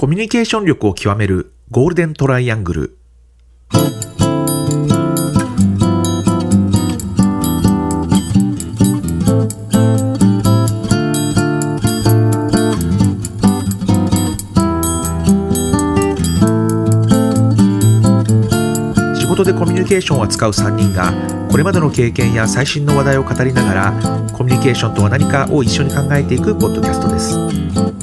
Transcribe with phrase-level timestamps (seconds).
[0.00, 2.96] コミュニケーション力を極めるゴールデントライアングル。
[19.18, 21.12] 仕事でコミュニケーションを扱う3人が
[21.50, 23.92] これまでの経験や最新の話題を語りながら
[24.32, 27.99] コミュニケーションとは何かを一緒に考えていくポッドキャストです。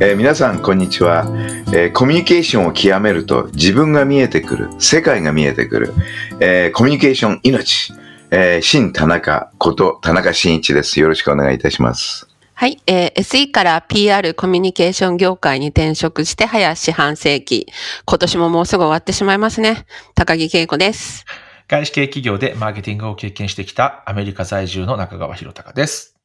[0.00, 1.24] えー皆さんこんにちは、
[1.72, 5.92] えーコミュニケーションを極めると自分が見えてくる世界が見えてくる、
[6.40, 7.92] えーコミュニケーション命、
[8.30, 17.66] えー新田中こと田中真一ですよろしくお願いいたしますはい、えー SE から PR コミュニケーション業界に転職して早四半世紀。
[18.04, 19.84] 今年ももうすぐ終わってしまいますね。
[20.14, 21.24] 高木恵子です。
[21.68, 26.17] 外資系企業でマーケティングを経験してきたアメリカ在住の中川博隆です。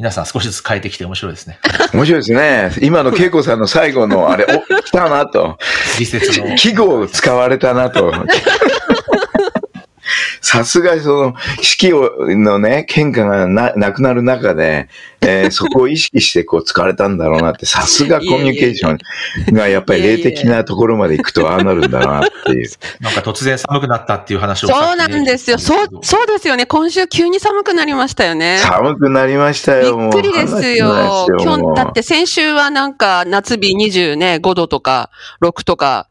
[0.00, 1.58] 皆さん少しずつ変えてきて面白いですね。
[1.92, 5.58] 面白いですね今の恵子さんの最後のあれお来たなと
[5.98, 6.56] 理説の。
[6.56, 8.10] 記号を使われたなと
[10.40, 14.88] さすがその式をのね喧嘩がななくなる中で、
[15.20, 18.94] えー そこを意識してこう使われたんだろうなってさすがコミュニケーショ
[19.50, 25.58] ンがやっぱり霊的なところまで行くとああなるんだなっていう なんか突然寒くなったっていう話をそうなんですよ。
[25.58, 26.66] そう、そうですよね。
[26.66, 28.58] 今週急に寒くなりましたよね。
[28.58, 30.56] 寒くなりましたびよもうっくりですよ。
[30.60, 35.10] すよ今日、だって先週はなんか夏日20ね、5度とか
[35.42, 36.08] 6とか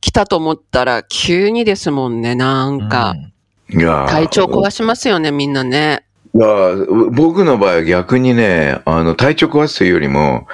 [0.00, 2.34] 来たと思ったら急にですもんね。
[2.34, 3.31] なんか、いやー
[3.78, 6.04] 体調壊しますよね、みんなね。
[6.34, 10.46] いやー僕の場合は逆にね、あの、体調壊すというよりも、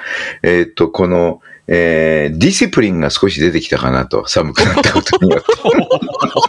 [0.43, 5.47] えーっと、この、えーディシプリンが少し出てきたかなと、寒くなったことによって。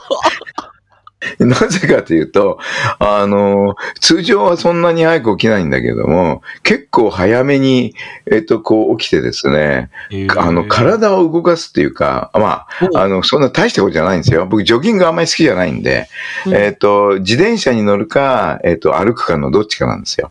[1.39, 2.59] なぜかというと、
[2.99, 7.95] あの、通常はそんなに早く起きないんだけども、結構早めに、
[8.31, 9.91] えっと、こう起きてですね、
[10.37, 14.47] あの、体を動かすっていうか、まあ、あの、そんな大したことじゃないんですよ。
[14.47, 16.09] 僕、ジョギングあんまり好きじゃないんで、
[16.47, 20.31] うんえっと、自転車に乗るか、えっと、歩くかのどっちかなんですよ。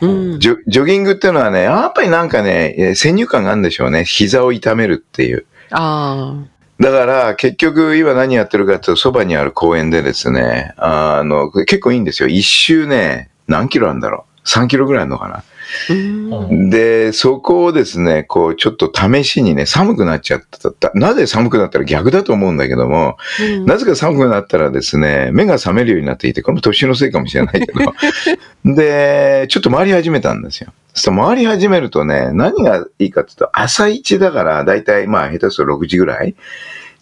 [0.00, 0.40] うん。
[0.40, 4.04] ジョジョギングっていうのはね、やっぱりなんかね、えー先入観があるんでしょうね。
[4.04, 5.44] 膝を痛めるっていう。
[5.70, 6.34] あ
[6.82, 12.28] だから、結局、今何やってるかっていうと、そばにある公園でですね、あの、結構いいんですよ。
[12.28, 14.48] 一周ね、何キロあるんだろう。
[14.48, 15.44] 3キロぐらいあるのかな。
[16.70, 20.90] で、そこをですね、こう、ちょっと試しにね、寒くなっちゃった。
[20.94, 27.94] なぜ寒くなったら逆だと思うんだけども、うんなぜか寒くなったらですね、目が覚めるようになっていて、これも年のせいかもしれないけど、
[28.74, 30.72] で、ちょっと回り始めたんですよ。
[30.94, 36.34] そしたら回り始めるとね、何がいいかっていうと、朝一だから、だいたい、まあ、下手すると6時ぐらい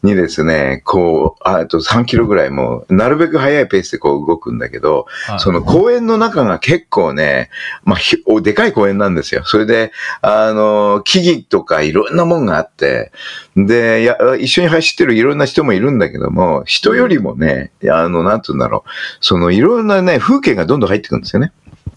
[0.02, 5.06] にですね、こう、ああと3キロぐらいもう、なるべく速いペースでこう動くんだけど、
[5.38, 7.50] その公園の中が結構ね、
[7.84, 9.42] まあ、ひおでかい公園なんですよ。
[9.44, 9.92] それで、
[10.22, 13.12] あの、木々とかいろんなもんがあって、
[13.56, 18.90] で、や一緒に走ってるいろんな人もいるんだけども、人よりもね、あの、なんつうんだろう、
[19.20, 21.52] そのいろんなね、風景がどんどん入ってくるんですよね。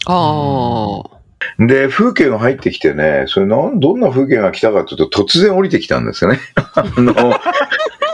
[0.07, 1.12] ああ。
[1.59, 6.39] で、風景が入ってきてね、それなん、どんな風景が来たかというと、突然降りてきたんですよね。
[6.55, 7.13] あの、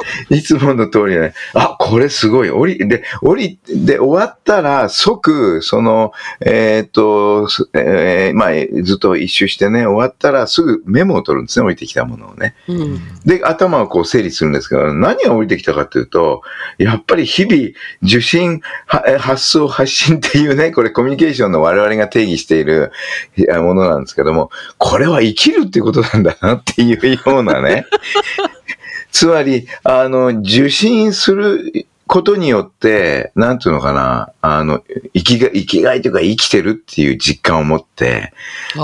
[0.30, 6.12] いつもの通りね、あ、これすごい、降り、で、降り、で、終わったら、即、その、
[6.42, 12.56] えーっと、すえーまあ、ずっと一周してね、終わったらすぐメモを取るんですね、降りてきたものをね。
[12.68, 13.00] うん。
[13.26, 16.42] で、頭をこう整理するんですけど、何が降りてきたかというと、
[16.78, 17.70] やっぱり日々、
[18.04, 22.92] 受信、発想、発信っていうね、これコミュニケーションの我々が定義している
[23.62, 27.86] ものなんですけども、これは生きるっていうことなんだなっていうようなね。
[29.12, 34.82] つまり、あの、受信することによって、なんていうのかな、あの、
[35.14, 38.34] 生きが、生きがいというか生きてるっていう実感を持って、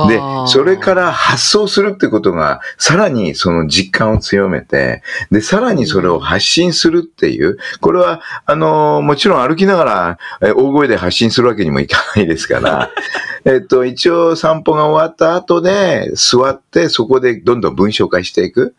[0.08, 12.92] でそれから発想するってことが、さらにその実感を強めて、で、さらにそれを発信するっていう、これは、あの、もちろん歩きながら、え大声で発信するわけにもいかないですから、
[13.46, 18.76] えっと、一応散歩が終わった後で、座って、そこでどんどん文章化していく。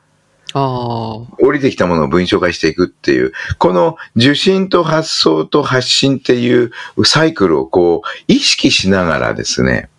[0.59, 6.71] 降りてきたものを文章化していくっていう、この受信と発想と発信っていう
[7.05, 9.91] サイクルをこう意識しながらですね、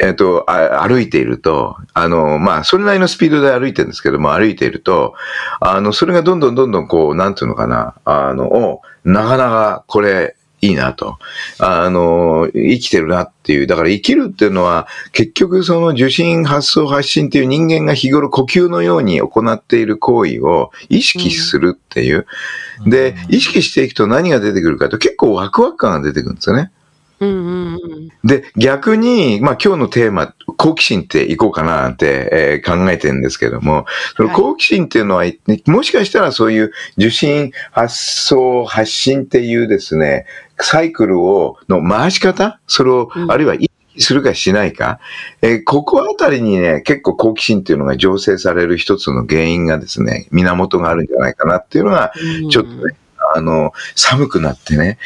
[0.00, 5.14] えっと、歩いていると、あの、まあ、それなりのスピードで歩いてるんですけども、歩いていると、
[5.60, 11.18] あの、それがどんどんどんどんこう、なんていうのかな、あの、おなかなかこれ、いいなと。
[11.58, 13.66] あの、生きてるなっていう。
[13.66, 22.26] だから生きるっていうのは、結局その受信、発想、発信っていう人間が日頃呼吸のように行っている行為を意識するっていう。
[22.86, 26.70] で、意識していくと何が出てくるかと結構ワクワク感が出てくるんですよね。
[27.24, 28.08] ううんうんうん。
[28.24, 33.86] で、逆に、まあ今日のテーマ、好奇心っていこうかななんて、えー考えてるんですけども、
[34.16, 35.24] そのはい好奇心っていうのは、
[35.66, 40.26] もしかしたらそういう受信、発送、発信っていうですね、
[40.60, 42.60] サイクルを、の回し方？
[42.66, 43.30] それを、うん。
[43.30, 43.56] あるいは
[43.98, 44.98] するかしないか、
[45.42, 52.12] えーここあたりにね、結構好奇心っていうのが醸成される一つの原因がですね、源があるんじゃないかなっていうのが、
[52.42, 52.50] うん。
[52.50, 52.96] ちょっとね、
[53.34, 54.98] あの、寒くなってね、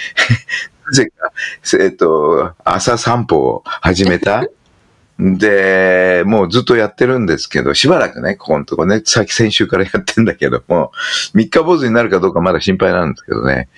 [0.78, 1.33] なぜか、
[1.81, 4.45] えっと、朝散歩を始めた。
[5.19, 10.93] で、もうずっとやってるんですけど、しばらくね、ここのとこね、さっき先週からやってんだけども、
[11.35, 13.69] 三日坊主になるかどうかまだ心配なんですけどね。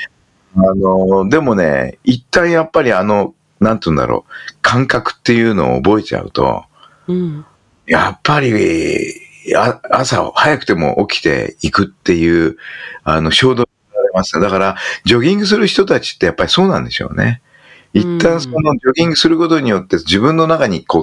[0.57, 6.65] あの、でもね、一旦やっぱりあの、なんて言うんだろう、感覚っていうのを覚えちゃうと、
[7.09, 7.47] うん。
[7.87, 9.15] やっぱり、
[9.57, 12.57] あ朝早くても起きていくっていう、
[13.05, 13.69] あの、衝動
[14.15, 14.39] ます。
[14.41, 17.41] だから、ジョギングする人たちってやっぱりそうなんでしょうね。
[17.93, 21.03] 一旦そのジョギングすることによって自分の中にこう、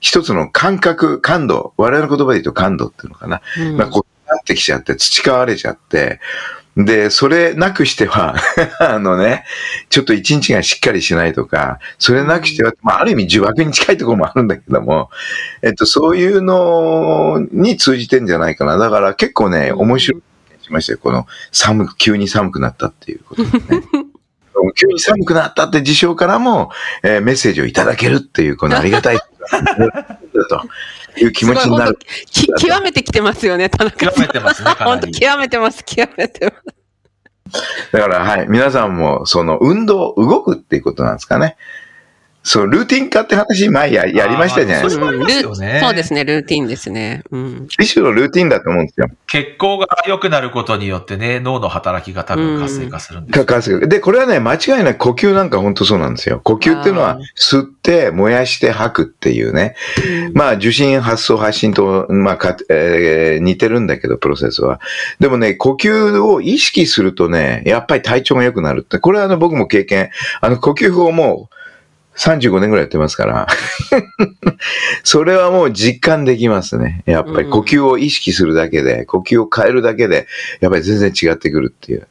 [0.00, 3.42] 一つの感覚、感度、我々の言葉で言うと感度っていうのかな。
[3.58, 6.20] うんまあ、こうなってきちゃって、培われちゃって、
[6.76, 8.36] で、それなくしては、
[8.78, 9.44] あのね、
[9.88, 15.10] ちょっと一日がしっかりしないとか、それなくしては、まあ、ある意味呪縛に近いところもあるんだけども、
[15.62, 18.78] えっと、そういうのに通じてんじゃないかな。
[18.78, 20.22] だから結構ね、面白い
[20.68, 20.98] 気がしましたよ。
[20.98, 23.82] この寒く、急に寒くなったっていうことでね。
[24.74, 26.70] 急に寒くなったって事象からも、
[27.02, 29.18] えーメッセージをいただけるっていう、このありがたい、
[30.48, 31.98] という気持ちになる。
[32.30, 34.14] き極めてきてますよね、田中さん。
[34.14, 36.78] 極めてますね本当極めてます、極めてます。
[37.92, 38.46] だから、はい。
[38.48, 41.56] 皆さんも、その、運動、動くっていうことなんですかね。
[42.42, 45.06] そう、ルーティン化って話、前ややりましたじゃないですか。
[45.06, 47.22] そうですね、ルーティンですね。
[47.30, 47.68] うん。
[47.78, 49.08] 一種のルーティンだと思うんですよ。
[49.26, 56.40] 血行が良くなることによってね、脳の働きが多分活性化するんですよかかすで、これはね、間違いない呼吸なんか本当そうなんですよ。
[56.42, 59.74] 呼吸っていうのは吸って、燃やして吐くっていうね。
[60.32, 64.80] まあ、受信、発送、発信と、まあか、えー似てるんだけど、プロセスは。
[65.20, 68.98] でもね、呼吸を意識するとね、やっぱり体調が良くなるって。
[68.98, 70.10] これはあの、僕も経験。
[70.40, 71.48] あの、呼吸法も、
[72.18, 73.46] 35年ぐらいやってますから。
[75.04, 77.02] それはもう実感できますね。
[77.06, 80.26] やっぱり呼吸を意識するだけで、呼吸を変えるだけで、
[80.60, 82.06] やっぱり全然違ってくるっていう。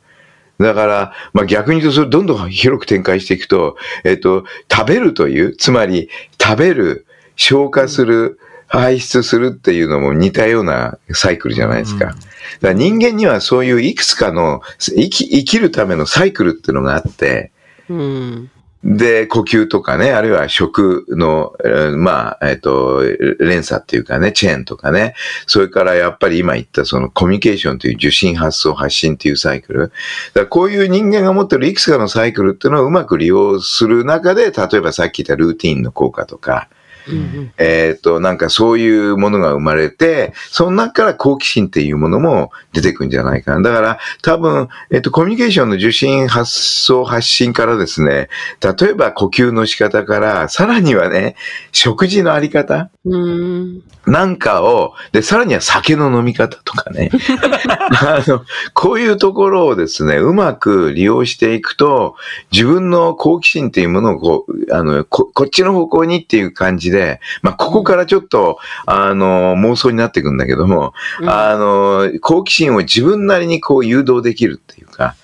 [0.60, 6.10] だから、まあ逆に言うと、それどんどん広く展開していくと、えっと、食べるという、つまり、
[6.42, 7.06] 食べる、
[7.36, 12.06] 消化する、排出するっていうのも似たようなサイクルじゃないですか。
[12.06, 12.18] だか
[12.62, 17.52] ら人間にはそういういくつかの生き生きるためのサイクルっていうのがあって、
[17.90, 18.52] うん。
[18.84, 21.54] で、呼吸とかね、あるいは食の、
[21.98, 23.02] まあ、えっ、と、
[23.40, 25.16] 連鎖っていうかね、チェーンとかね、
[25.48, 29.92] それからやっぱり今言ったそのコミュニケーションという受信発送発信っていうサイクル。
[30.34, 36.70] だこういう人間が持ってるいくつかのサイクルっていうのをうまく利用する中で、例えばさっき言ったルーティンの効果とか、
[37.10, 43.62] うんえっ、と、なんかそういうものが生まれて、その中から好奇心っていうものも出てくるんじゃないかな。
[43.62, 48.30] だから多分、えっ、と、コミュニケーションの受信、発送、発信からですね、
[48.62, 51.36] 例えば呼吸の仕方から、さらにはね、
[51.72, 53.84] 食事のあり方うん。
[54.06, 57.10] なんかを、で、さらには酒の飲み方とかね。
[58.02, 58.44] あの、
[58.74, 62.16] こういうところをですね、うまく利用していくと、
[62.52, 66.97] 自分の好奇心っていうものをこう、あの、ここっちの方向にっていう感じで、
[67.42, 75.16] まあ、ここからちょっと、あの、妄想になっていくんだけども、うんあの、好奇心を自分なりにこう誘導できるっていうか、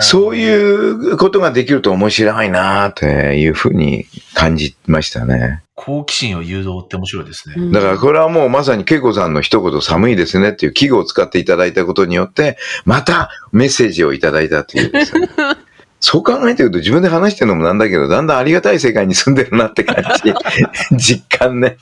[0.00, 5.62] そうういうことができると面白いなっていうふうに感じましたね。
[5.74, 7.56] 好奇心を誘導って面白いですね。
[7.58, 15.28] うんだからこれはもうまさに恵子さんの一言寒いですねっていう記号を使っていただいたことによって、またメッセージをいただいたというですね。
[16.00, 20.32] そう考えてると自分で話してるのもなんだけど、だんだんありがたい世界に住んでるなって感じ。
[20.96, 21.76] 実感ね。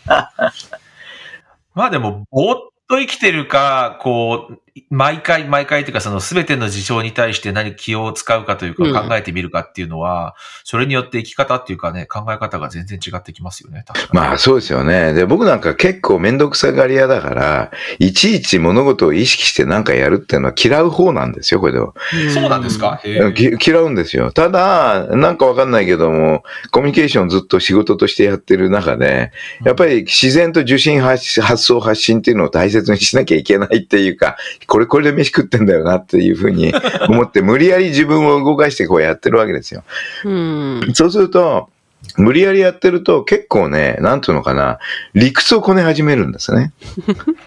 [1.75, 2.59] まあでも、ぼーっ
[2.89, 4.59] と生きてるか、こう、
[4.91, 13.85] 毎回毎回というか、その全ての事象に対して何気を使うかといううんか考えてみるかっていうのは、それによって生き方っていうかね、考え方が全然違ってきますよね。
[14.13, 15.13] まあそうですよね。
[15.13, 21.95] で、僕なんか結構めんどくさがり屋だから、いちいち物事を意識してなんかやるっていうのは嫌う方なんですよ、これでは。
[22.35, 23.01] そうなんですか？
[23.05, 24.33] 嫌うんですよ。
[24.33, 29.33] ただ、なんかわかんないけども、コミュニケーションずっと仕事としてやってる中で、
[29.65, 34.37] やっぱり自然と受信発発送発信っていうのを大切にしなきゃいけないっていうか、
[34.69, 36.73] これこれで飯食ってんだよなっていうふうに
[37.09, 39.83] 思って、無理やり自分を動かしてこうやってるわけですよ。
[40.25, 40.91] うん。
[40.93, 41.71] そうすると、
[42.17, 44.79] 無理やりやってると結構ね、なんていうのかな、
[45.15, 46.73] 理屈をこね始めるんですね。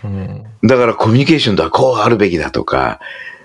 [0.04, 3.00] うんだからコミュニケーションとはこうあるべきだとか、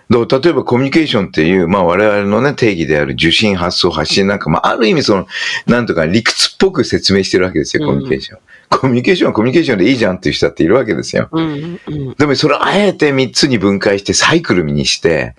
[0.09, 5.27] 例えばコミュニケーションっていう、まあ我々のね、定義である受信、発送、発信なんか、まあある意味その、
[5.67, 8.39] なんとか理屈っぽく説明してるわけですよ、コミュニケーション。
[8.71, 11.29] コミュニケーションはコミュニケーションでいいじゃんっていう人だっているわけですよ。
[11.33, 15.35] うんうんでもそれをあえて3つに分解してサイクルにして、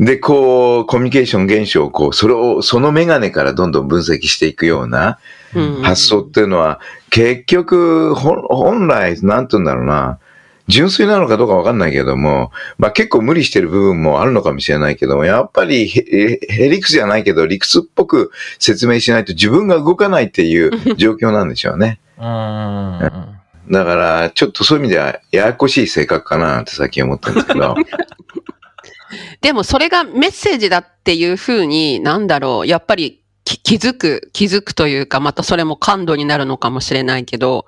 [0.00, 5.18] で、こう、コミュニケーション現象をこう、それを、そのメガネからどんどん分析していくような
[5.56, 10.20] うん発想っていうのは、結局、本来、なんて言うんだろうな、
[10.68, 22.00] 純粋なのかどうかわかんないけども、まあ結構無理してる部分もあるのかもしれないけども、やっぱりへへ理屈じゃないけど、理屈っぽく説明しないと自分が動かないっていう状況なんでしょうね。
[22.18, 23.38] うーん。
[23.70, 27.74] だから、ちょっとそういう意味では、ややこしい性格かなって最近思ったんですけど。
[29.40, 37.66] でもそれがメッセージだっていうふうに、なんだろう、やっぱりき気づく、気づくというか、またそれも感度になるのかもしれないけど、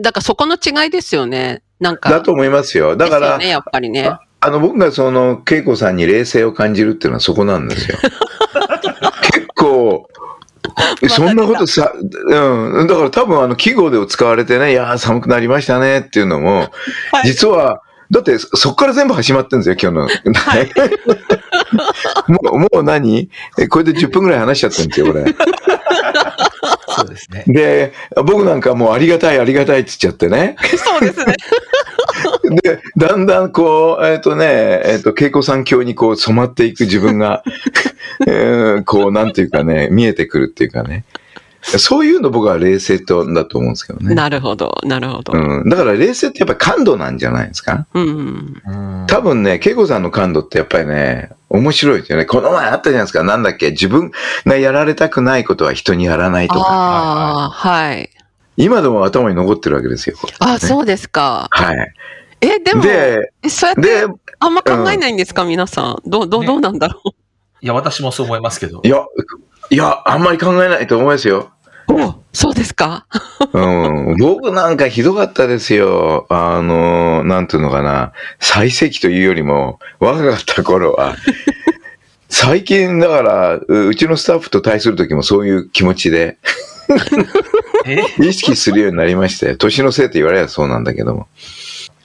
[0.00, 1.62] だからそこの違いですよね。
[1.80, 2.10] なんか。
[2.10, 2.96] だと思いますよ。
[2.96, 4.10] だから、ね、やっぱりね。
[4.40, 7.98] あの、僕がその、恵子さんに冷静を感じるっていうのはそこなんですよ。
[9.32, 10.08] 結構、
[11.08, 12.86] そんなことさ、うん。
[12.86, 16.70] だから多分あの、記号で使われてね、いやー寒くなりましたねっていうのも、
[17.12, 20.34] はい実は、だってそそっから全部始まってるんですよ、今日の。
[22.28, 23.30] もう、もう何？
[23.58, 25.34] えこれで10分ぐらい話しちゃってるんですよ、俺。
[26.96, 27.44] そうですね。
[27.46, 27.92] で、
[28.24, 30.56] 僕なんかもうありがたいありがたいって言っちゃってね。
[30.76, 31.34] そうですね。
[32.62, 37.42] で、だんだんこう、えっ、とね、えっ、と、恵子さん教にこう染まっていく自分が、
[38.26, 41.04] えーこう、なんていうかね、見えてくるっていうかね。
[41.78, 44.14] そういうの僕は冷静とだと思うんですけどね。
[44.14, 45.32] なるほど、なるほど。
[45.32, 45.68] うん。
[45.70, 47.86] だから冷静ってやっぱり感度なんじゃないですか？
[47.94, 48.62] うん。
[48.66, 52.26] うん多分ね、恵子さんの感度ってやっぱりね、面白いですよね。
[52.26, 53.22] この前あったじゃないですか。
[53.24, 53.70] なんだっけ？
[53.70, 54.10] 自分
[54.44, 56.60] がやられたくないことは人にやらないとか。
[56.60, 58.10] ああ、はい。
[58.58, 60.16] 今でも頭に残ってるわけですよ。
[60.40, 61.48] あ、そうですか。
[61.50, 61.94] はい。
[62.46, 64.06] え、でも、で、えそうやってで、
[64.40, 66.02] あんま考えないんですか、皆さん。
[66.04, 67.00] どう、どう、ねどうなんだろ
[67.60, 68.88] いや、私もそう思いますけどい。
[68.88, 69.04] や、
[69.70, 71.50] いや、あんまり考えないと思いますよ。
[71.88, 71.92] う。
[71.94, 73.06] おそうですか？
[73.52, 73.60] う
[74.14, 76.26] ん、僕なんかひどかったですよ。
[76.28, 78.12] あの、なんていうのかな。
[78.40, 81.16] 最盛期というよりも、若かった頃は。
[82.28, 86.36] 最近、だから、ううちのスタッフと対する時もそういう気持ちで、
[87.86, 88.02] え？
[88.20, 89.56] 意識するようになりましたよ。
[89.56, 91.28] 年のせいと言われればそうなんだけども。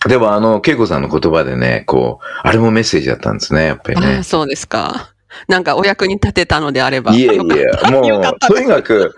[0.08, 4.24] でも、あの、恵子さんの言葉でね、こう、あれもメッセージだったんですね、やっぱりねああ、。
[4.24, 5.13] そうですか。
[5.48, 7.13] なんかお役に立てたのであれば。
[7.13, 9.15] いえいえ、もう、 とにかく、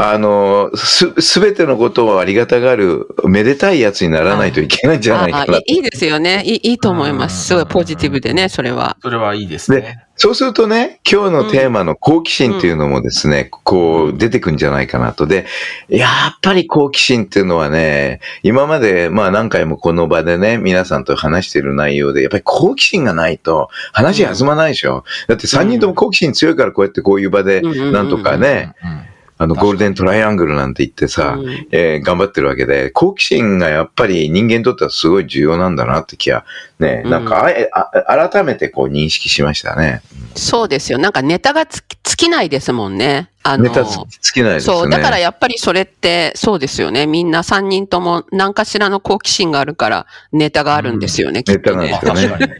[0.00, 5.64] あの、す、すべてのことをありがたがる、めでたいやつにならないといけないんじゃないかなああい。
[5.66, 6.44] いいいですよね。
[6.44, 7.48] いいいいと思います。
[7.48, 8.96] すごいポジティブでね、それは。
[9.02, 10.04] それはいいですね。
[10.14, 15.26] そうするとね、今日のテーマの好奇心っていうのもですね、こう出てくんじゃないかなと。
[15.26, 15.46] で、
[15.88, 25.02] やっぱり好奇心っていうのはね、今までまあ何回もこの場でね、皆さんと話してる内容で、やっぱり好奇心がないと話弾まないでしょ。
[25.26, 36.44] だって3人とも好奇心強いからこうやってこういう場でうんうんうんうんなんとかね、うんあのゴールデントライアングルなんて言ってさ、うんえー頑張ってるわけで、好奇心がやっぱり人間にとってはすごい重要なんだなって気は、
[36.78, 40.02] ね、なんかあえ、あ改めてこう認識しましたね。
[40.34, 40.98] そうですよ。
[40.98, 43.30] なんかネタがつき尽きないですもんね。
[43.42, 44.74] あのネタきないですね。
[44.74, 44.90] そう。
[44.90, 47.06] だからやっぱりそれって、そうですよね。
[47.06, 52.12] みんな3人とも何かしらの好奇心があるから、ネタがあるんですよね、きっとねネタ。
[52.12, 52.58] あなんですよね。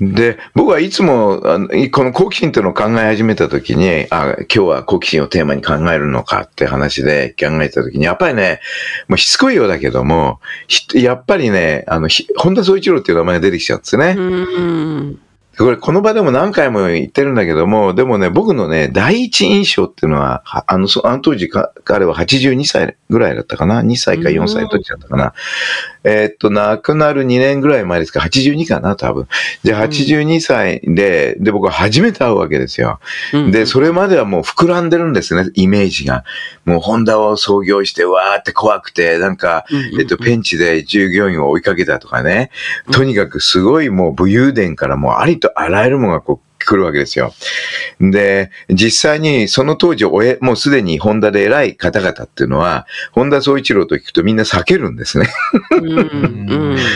[0.00, 8.60] で、僕はいつも、あのこの好奇心っていうのを考え始めたときに、あ、今日は好奇心をテーマに考えるのかって話で考えたときに、やっぱりね、
[9.08, 10.40] もうしつこいようだけども、
[10.94, 14.14] やっぱりね、あの、本田宗一郎っていう名前が出てきちゃうんですね。
[14.16, 15.18] うん。
[15.58, 25.32] これ、この場でも何回も言ってるんだけども、でもね、僕のね、第一印象っていうのは、はあの、そあの当時か、彼は82歳ぐらいだったかな ?2 歳か4歳の時だったかな？
[26.04, 28.96] えーっと、亡くなる2年ぐらい前ですか ?82 かな？
[28.96, 29.28] 多分。
[29.62, 33.00] じゃあ、82歳で、で、僕は初めて会うわけですよ。
[33.32, 36.24] うんで、それまではもう膨らんでるんですね、イメージが。
[36.64, 39.64] もう、ホンダを創業して、わーって怖くて、なんか、
[39.98, 42.50] えっと、ペンチで従業員を追いかけたとかね。
[42.92, 47.32] とにかくすごいもう武勇伝からもうありとあらゆるものがこう来るわけですよ。
[48.00, 55.28] で、実際にその当時、おえもうすでにホンダで偉い方々っていうのは、本田宗一郎と聞くとみんな避けるんですね。
[55.70, 56.02] うんう
[56.74, 56.76] ん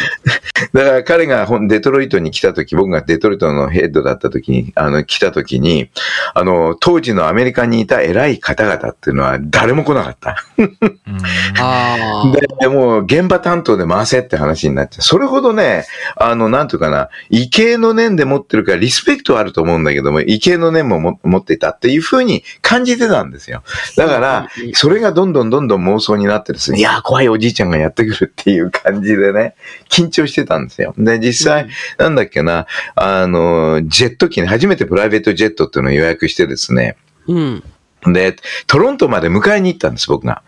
[0.73, 5.91] だから彼がデトロイトに来た時、僕がデトロイトのヘッドだった時に、あの、来た時に、
[6.35, 10.37] あの、当時のアメリカにいた偉い方々っていうのは誰も来なかった。
[12.61, 15.03] で、もう現場担当で回せって話になっちゃう。
[15.03, 15.85] それほどね、
[16.17, 23.63] あの、なんていうかな、異形の念で持ってるからリスペクトあるると思うんだけども、畏敬の念もも持っていたっていうふうに感じてたんですよ。
[23.97, 29.55] だから、それがどんどんどんどん妄想になってですね、いやー、怖いおじいちゃんがやってくるっていう感じでね、
[29.89, 30.95] 緊張してたんですよ。
[30.97, 37.63] で、実際、なんだっけな、あの、ジェット機に初めてプライベートジェットっていうのを予約してですね、うん。
[38.07, 40.43] で、トロントまで迎えに行ったんです、僕が。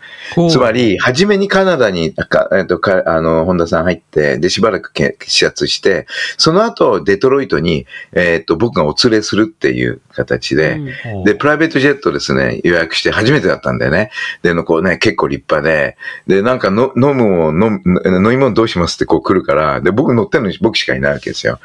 [0.49, 6.07] つまり、初めにカナダに、かえっと、かあの、本田さん入って、で、しばらくけ視察して、
[6.37, 10.79] その後、デトロイトに、えっと、僕がお連れするっていう形で、
[11.25, 14.11] で、プライベートジェットですね、予約して初めてだったんだよね。
[14.41, 21.59] で、のこうね、結構立派で、で、なんかの飲むもん、飲む飲み物どうしますってこう来るから、で、僕乗ってるのに僕しかいないわけですよ。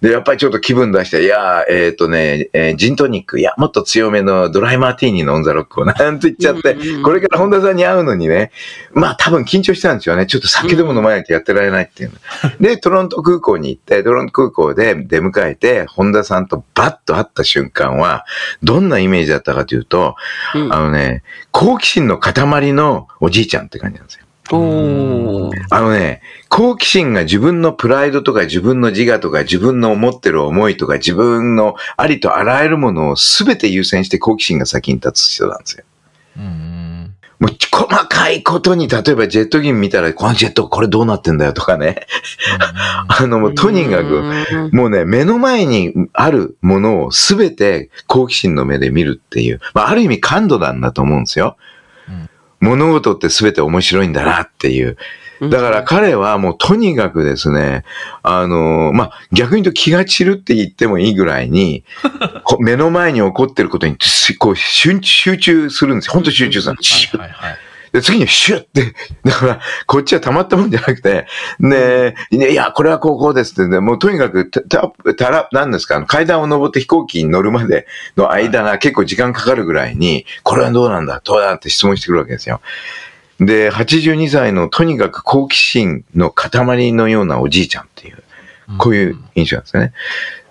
[0.00, 8.50] で、やっぱりちょっと気分出して、いやー、えっ、とね、えージントニック、いや、もっと強めのドライマーティーニのオンザロックをなんと言っちゃってこれから本田さんに会うのにね、
[8.92, 10.26] まあ多分緊張してたんですよね。
[10.26, 12.16] ちょっと酒でも飲まないとやってられないっていうの。
[12.60, 18.24] で、トロント空港に行って、トロント空港で出迎えて、本田さんとバッと会った瞬間は、
[18.62, 20.16] どんなイメージだったかというと、
[20.54, 24.24] うんあのね、好奇心の塊のおじいちゃんって感じなんですよ。
[24.50, 35.84] おーあのね、好奇心が自分のプライドとか自分の自我とか自分の思ってる思いとか自分のありとあらゆるものを全て優先して好奇心が先に立つ人なんですよ。
[36.36, 37.14] うん。
[37.42, 42.06] もう細かいことに、例えばジェット機見たら、このジェットこれどうなってんだよとかね。
[43.08, 44.22] あの、もうとにかく、
[44.52, 51.56] うんもうね、目の前にあるものを全て好奇心の目で見るっていう、まあ、ある意味感度なんだと思うんですよ。
[52.62, 54.96] うん物事って全て面白いんだなっていう。
[55.50, 57.84] だから彼はもうとにかくですね、
[58.22, 61.82] あの、まあ、逆に言うと気が散るって言ってもいいぐらいに、
[62.44, 66.12] こ目の前に起こってることにすこう集集中するんですよ。
[66.12, 66.76] 本当集中する。
[66.80, 67.58] シュッはいはいはい。
[67.92, 68.94] で、次にシュッて、
[69.24, 71.26] だから、こっちはたまったもんじゃなくて、
[71.60, 82.60] ねねいや、これはこうこうですってね、もうとにかく、た、た、たら、なんですか、階段を登って飛行機に乗るまでの間が結構時間かかるぐらいに、これはどうなんだ、どうだって質問してくるわけですよ。
[83.40, 88.22] で、82歳のとにかく好奇心の塊のようなおじいちゃんっていう、
[88.78, 89.92] こういう印象なんですよね。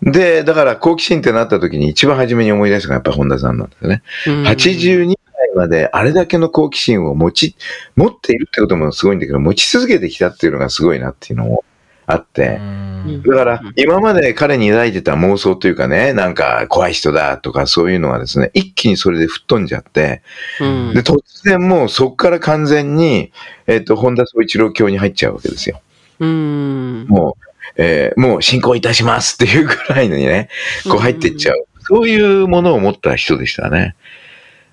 [0.04, 4.04] で、だから好奇心ってなった時に一番初めに思い出したのがやっぱり本田さんなんですよね。
[4.28, 7.56] うん82歳まであれだけの好奇心を持ち、
[7.96, 11.64] 持っているってこともすごいんだけど、持ち続けてきたっていうのがすごいなっていうのも
[12.12, 20.22] あって、うんだから今まで彼に抱いてた妄想というかね、なんか怖い人だとかそういうのがですね、一気にそれで吹っ飛んじゃって、
[20.60, 23.32] うんで、突然もうそこから完全に、
[23.68, 25.82] えっ、と、本田宗一郎教に入っちゃうわけですよ。
[26.20, 27.44] うんもう、
[27.78, 30.50] えーもう進行いたしますっていうぐらいのにね、
[30.84, 31.66] こう入っていっちゃう。
[31.84, 33.96] そういうものを持った人でしたね。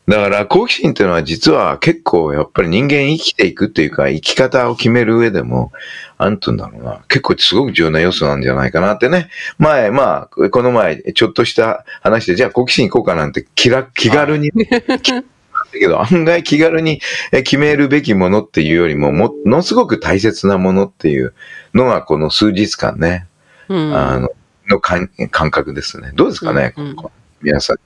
[0.09, 5.71] だから好奇心っていうのは実は結構やっぱり人間生きていくっていうか生き方を決める上でも、
[6.18, 7.05] なんて言うんだろうな。
[7.09, 9.29] 結構すごく重要な要素なんじゃないかなってね。
[9.59, 21.35] 前、まあ、この前、ちょっとした話で、じゃあ好奇心行こうかなんて気楽気軽に、 だけど案外気軽にえ決めるべきものっていうよりも、もものすごく大切なものっていう
[21.75, 23.27] のがこの数日間ね、
[23.68, 24.31] うんあの、
[24.71, 26.12] の感感覚ですね。
[26.14, 26.97] どうですかね、うんうん
[27.40, 27.77] 皆さん。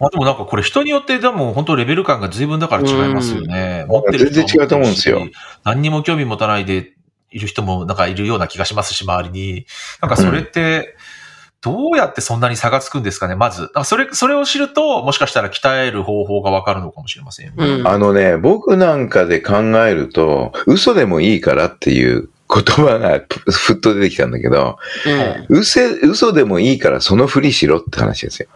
[0.00, 3.84] まあでもなんかこれ人によってでも本当レベル感が随分だから違いますよね。
[3.86, 5.28] 持ってる人全然違うと思うんですよ。
[5.62, 6.94] 何にも興味持たないで
[7.30, 9.66] いる人もなんかいるような気がしますし、周りに。
[10.00, 10.96] なんかそれって、
[11.62, 13.70] どうやってそんなに差がつくんですかね、まず。
[13.84, 17.66] それ、それを知ると、もしかしたら鍛える方法がわかるのかもしれませんよね。
[17.66, 24.78] うんあのね、僕なんかで考えると、嘘でもいいからっていう言葉がふふっと出てきたんだけど、
[25.50, 28.48] うん嘘嘘でもいいからそのふりしろって話ですよ。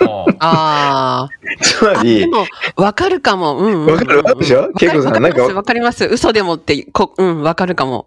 [0.00, 1.28] ああ。
[1.60, 3.58] つまりで、も、わかるかも。
[3.58, 3.92] うんうんうん。
[3.94, 4.60] わかるわかるでしょ？
[4.62, 6.04] わか恵子さんなんかわかります。
[6.04, 8.06] 嘘でもって、こうん、わかるかも。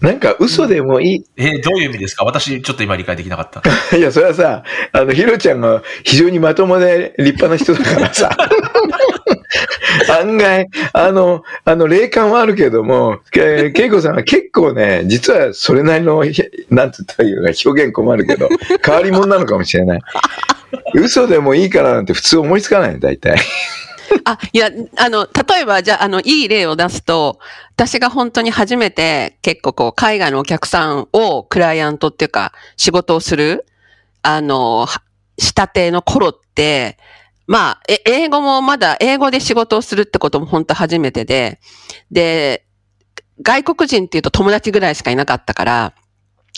[0.00, 1.24] なんか嘘でもいい。
[1.36, 2.24] えーどういう意味ですか？
[2.24, 3.62] 私、ちょっと今理解できなかった。
[3.96, 8.30] いや、それはさ、あの、ひろちゃんが非常にまともで立派な人だからさ。
[10.20, 18.48] 案外、あの、あの、霊感はあるけども、け恵子さんは結構ね、実はそれなりの、ひなんて言ったらいいのか表現困るけど、
[18.84, 20.00] 変わり者なのかもしれない。
[20.94, 23.36] 嘘でもいいからなんて普通思いつかない、大体。
[24.24, 27.38] あ、いや、あの、例えば、じゃあ、あの、いい例を出すと、
[27.74, 33.66] 私が本当に初めて結構こう、海外のお客さんをクライアントっていうか、仕事をする、
[34.22, 34.86] あの、
[35.38, 36.98] したての頃って、
[37.46, 41.58] まあ、え英語もまだ、英語で仕事をするってことも本当初めてで、
[42.10, 42.64] で、
[43.42, 45.94] 外国人っていうと友達ぐらいしかいなかったから、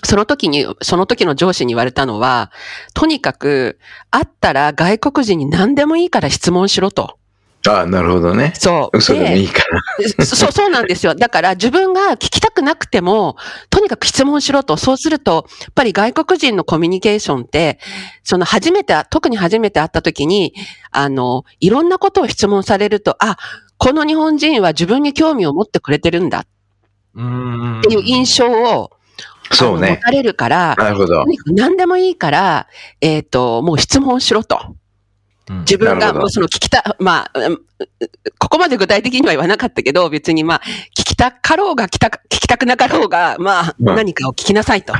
[0.04, 2.50] その時に、その時の上司に言われたのは、
[2.94, 3.78] とにかく、
[4.10, 7.18] 会ったら外国人に何でもいいから質問しろと。
[7.66, 8.52] ああ、なるほどね。
[8.58, 8.98] そう。
[8.98, 9.62] 嘘でもいいか
[9.98, 10.24] ら。
[10.26, 11.14] そう、 そうなんですよ。
[11.14, 13.36] だから自分が聞きたくなくても、
[13.70, 14.76] とにかく質問しろと。
[14.76, 17.78] そうすると、やっぱり外国人のコミュニケーションって、
[18.22, 20.52] その初めて、特に初めて会った時に、
[20.90, 23.38] あの、いろんなことを質問されると、あ、
[23.78, 26.44] この日本人は自分に興味を持ってくれてるんだ
[27.14, 28.90] うんっていう印象を、
[29.50, 29.90] そうね。
[29.90, 32.68] 持たれるから、なるほど何でもいいから、
[33.00, 34.58] えっ、と、もう質問しろと。
[34.68, 34.84] うん
[35.60, 37.60] 自分が、もうその聞きた、まあ、うん
[38.38, 40.60] ここまで具体的には言わなかったけど、別にまあ、
[40.98, 44.94] 聞きたかろうが聞きた、聞きたくなかろうが、まあ、うん何かを聞きなさいと。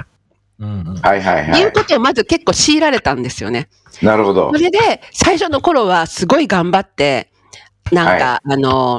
[0.61, 1.73] うんうんはいはいはいいう。
[1.73, 3.69] ことをまず結構強いられたんですよね。
[4.03, 4.61] なるほどそ。
[4.61, 7.31] れで、最初の頃はすごい頑張って、
[7.91, 8.99] なんか、あの、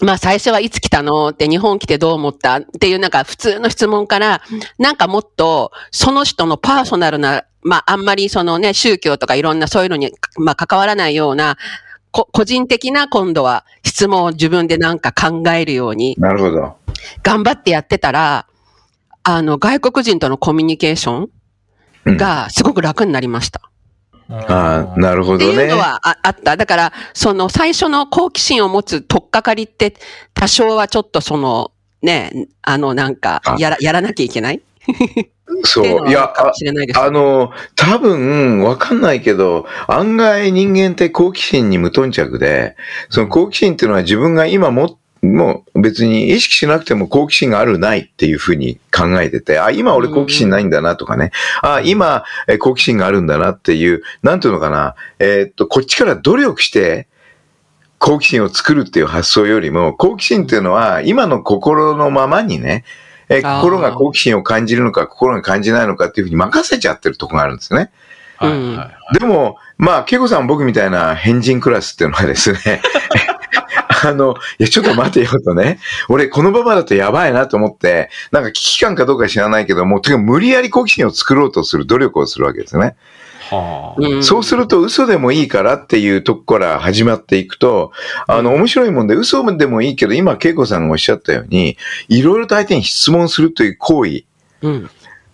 [0.00, 1.28] まあ最初はいつ来たの？
[1.28, 2.56] って日本来てどう思った？
[2.56, 4.42] っていうなんか普通の質問から、
[4.78, 11.56] なんかもっとその人のパーソナルな、まああんまりそのね、宗教とかいろんなそういうのに、まあ関わらないような、
[12.10, 16.76] こ個人的な今度は質問を自分でなんか考えるようになるほど。
[17.22, 18.46] 頑張ってやってたら、
[19.22, 21.28] あの外国人とのコミュニケーショ
[22.06, 23.60] うんンがすごく楽になりました。
[23.64, 23.70] あ
[24.30, 25.78] あ、なるほどねっていうの。
[25.78, 26.56] はああった。
[26.56, 29.94] だから、その最初の好奇心を持つ取っかかりって、
[30.34, 34.62] 多少はちょっとその、ね、あの、なんかあ、やら、やらなきゃいけない？
[35.64, 36.08] そう。
[36.08, 36.32] いや。
[36.96, 42.76] あの、多分、わかんないけど、案外人間って好奇心に無頓着で、
[43.08, 51.30] その好奇心っていうのは自分が今も、もう別に意識しなくても好奇心があるないっていうふうに考えてて、あ、今俺好奇心ないんだなとかね、
[51.62, 57.06] あ、今え好奇心があるんだなっていう、なんていうのかな、えーっと、こっちから努力して、
[57.98, 62.84] 好奇心を作るっていう発想よりも、好奇心っていうのは今の心のままにね、
[63.28, 67.90] え心が好奇心を感じるのか、心が感じないのかっていうふうに任せちゃってるところがあるんですね。
[68.38, 69.18] はい。
[69.18, 72.82] でも、まあ、ケイコさん僕みたいな変人クラスっていうのはですね、
[74.04, 82.96] あの、いや、ちょっと待てよとね、俺このままだとやばいなと思って、なんか危機感かどうか知らないけども、とにかく無理やり好奇心を作ろうとする努力をするわけですね。
[83.50, 87.90] はあうんそうすると嘘でもいいからっていうとこから始まっていくと、
[88.28, 91.76] あの、面白いもんで嘘でもいいけど、今、恵子さんがおっしゃったように、
[92.08, 94.24] いろいろと相手に質問するという行為、
[94.62, 94.90] うん。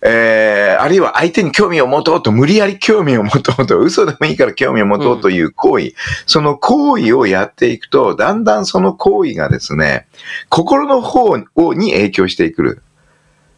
[0.09, 5.93] えー、あるいは相手に興味を持とうと、無理やり興味を持とうと、 嘘でもいいから興味を持とうという行為、
[6.25, 10.07] その行為をやっていくと、だんだんその行為がですね、
[10.47, 12.81] 心の方をに影響してくる。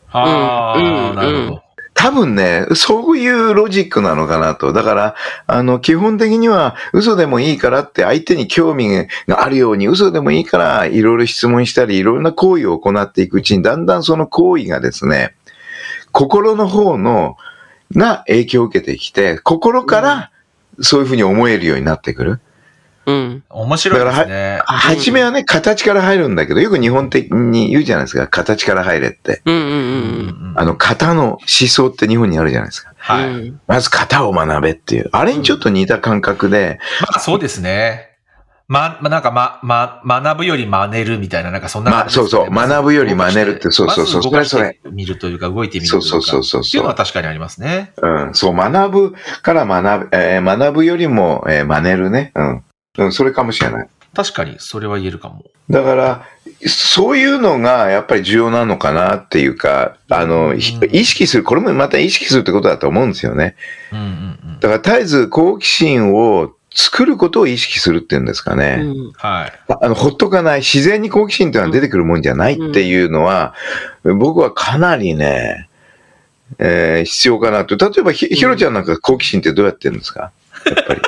[0.07, 0.81] はあ、う
[1.13, 1.61] んなるほど。
[1.93, 4.71] 多分ね、そういうロジックなのかなと。
[4.71, 5.15] だから、
[5.47, 15.35] あの、基本的には嘘でもいいからって相手に興味があるように嘘でもいいからいろいろ質問したりいろんな行為を行っていくうちにだんだんその行為がですね、
[16.19, 17.37] 心の方の、
[17.95, 20.31] が影響を受けてきて、心から
[20.81, 22.41] そういうふうに思えるようになってくる。
[23.05, 23.43] うん。
[23.49, 24.61] 面白いですね。
[24.65, 29.41] はじめはね、形から入るんだけど、よく日本的に言うじゃないですか、形から入れって。
[29.45, 29.75] うんうんうんう
[30.51, 32.89] んあの、型の思想って日本にあるじゃないですか。
[32.89, 32.95] うん。
[32.97, 33.29] はい。
[33.29, 35.09] うんまず型を学べっていう。
[35.13, 38.08] あれにちょっと似た感覚で、まあそうですね。
[38.69, 46.07] ま、まあ、なんかま、ま、学ぶより真似るみたいな、なんかそんな感じですねまあそうそう学ぶより真似るってそうそうそうまず動かしてそれ見るというか、動いてみるというか。
[46.07, 47.93] そうそうそうっていうのは確かにありますね。
[47.97, 52.31] うん、そう、学ぶから学ぶ、えー学ぶよりも、えー真似るね。
[52.35, 52.63] うん。
[52.99, 53.89] うん、それかもしれない。
[54.13, 55.43] 確かに、それは言えるかも。
[55.69, 56.25] だから、
[56.67, 63.55] そういうのがやっぱり重要なのかなっていうか、あの、ひうん意識する、これもまた意識するってことだと思うんですよね。
[63.91, 64.07] うんうんう
[64.57, 64.59] ん。
[64.59, 68.81] だから絶えず好奇心を作ることを意識するっていうんですかね。
[68.81, 69.73] うんはい。
[69.81, 73.53] あの、ほっとかない、自然に好奇心っていうのは出てくるもんじゃないっていうのは、
[74.03, 75.67] 僕はかなりね、
[76.57, 77.75] えー必要かなと。
[77.77, 80.31] 例えばひ、ひろちゃんなんか好奇心ってどうやってるんですか？
[80.65, 81.01] やっぱり。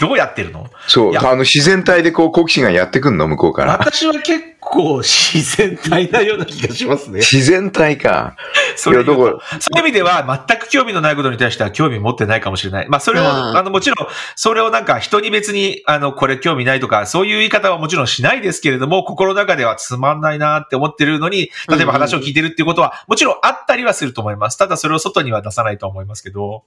[0.00, 0.68] どうやってるの？
[0.88, 3.28] そう、あの、自然体でこう好奇心がやってくんの？
[3.28, 3.72] 向こうから。
[3.72, 7.18] 私は結構自然体なような気がしますね。
[7.30, 8.36] 自然体か。
[8.76, 12.88] それいやだからそういう意味では、全く興味のないことに対しては興味持ってないかもしれない。
[12.88, 24.56] まあ、それを、うんあの、もちろん、それをなんか人に別に、あの、これ興味ないとか、そういう言い方はもちろんしないですけれども、心の中ではつまんないなって思ってるのに、例えば話を聞いてるっていうことは、もちろんあったりはすると思います。
[24.56, 26.64] ただそれを外には出さないと思いますけど、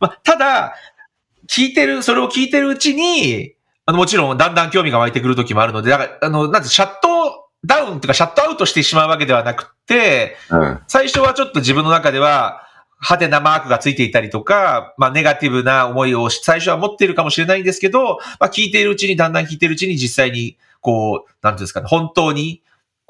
[0.00, 0.74] まあ、ただ、
[1.48, 3.54] 聞いてる、それを聞いてるうちに、
[3.86, 10.80] あの、もちろんだんだん興味が湧いてくる時もあるので、だから、あの、なんて、シャットダウンとかシャットアウトしてしまうわけではなくて、うん。
[10.88, 12.66] 最初はちょっと自分の中では、
[13.00, 22.62] 派手なマークがついていたりとか、まあ、ネガティブな思いを最初は持っているかもしれないんですけど、まあ、聞いているうちに、だんだん聞いているうちに実際に、こう、なんていうんですかね、本当に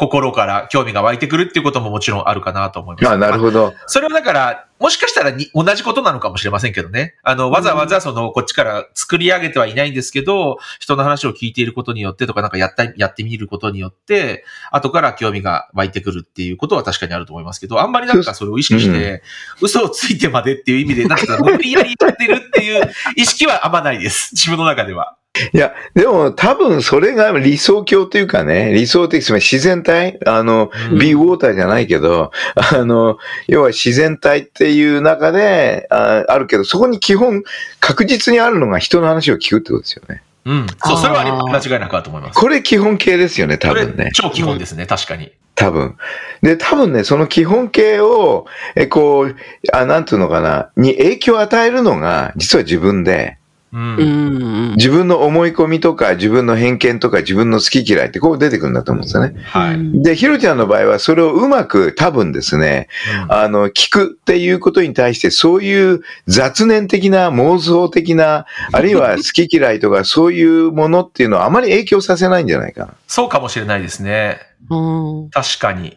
[0.02, 3.08] 心から興味が湧いてくるっていうことももちろんあるかなと思います。
[3.08, 3.72] あ、なるほど。
[3.86, 7.14] それはだから、もしかしたらに同じことなのかもしれませんけどね。
[7.22, 19.22] あの、わざわざその、こっちから作り上げてはいないんですけど、人の話を聞いていることによってとか、なんかやった、やってみることによって、後から興味が湧いてくるっていうことは確かにあると思いますけど、あんまりなんかそれを意識して、
[19.60, 24.30] 嘘をついてまでっていう意味で、なんか無理やりやってるっていう意識はあんまないです。
[24.32, 25.16] 自分の中では。
[25.54, 33.16] いや、でも多分それが理想郷というかね、理想的、つまり自然体、あの、うんビーウォーターじゃないけど、あの、
[33.48, 37.42] 要は自然体っていう中でああるけど、そこに基本
[37.80, 40.22] 確実にあるのが人の話を聞くってことですよね。
[40.44, 40.66] うん。
[40.84, 42.38] そう、それは間違いなくあると思います。
[42.38, 44.10] これ基本形ですよね、多分ね。
[44.12, 45.32] 超基本ですね、確かに。
[45.54, 45.96] 多分。
[46.42, 49.36] で、多分ね、その基本形を、え、こう、
[49.72, 53.38] あ、なんていうのかな、に影響を与えるのが、実は自分で、
[53.72, 53.96] うん。
[53.96, 54.74] うんうん。
[54.76, 59.34] 自分の思い込みとか、自分の偏見とか、自分の好き嫌いってこう出てくるんだと思うんですよね。
[59.44, 59.74] はい。
[59.74, 62.88] うんで、ひろちゃんの場合は、それをうまく多分ですね、
[63.28, 72.94] あの、聞くっていうことに対して、そういう雑念的な、妄想的な、あるいは 好き嫌いとか、そういうものっていうのはあまり影響させないんじゃないかな。
[73.06, 74.40] そうかもしれないですね。
[74.70, 75.96] うん確かに。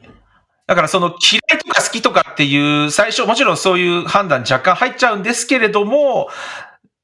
[0.68, 6.30] だからその嫌いとか好きとかっていう最初もちろんそういう判断若干入っちゃうんですけれども、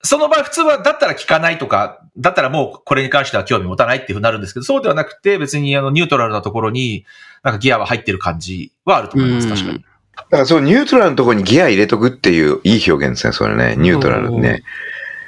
[0.03, 7.05] その場合普通はだったら聞かないとか、だったらもうこれに関しては興味持たないっていうふうになるんですけど、そうではなくて別にあのニュートラルなところに
[7.43, 9.83] なんかギアは入ってる感じはあると思います、確かに。
[10.15, 13.75] だからそう、ニュートラルのところにギア入れとくっていう、いい表現ですね、それね。
[13.77, 14.63] ニュートラルね。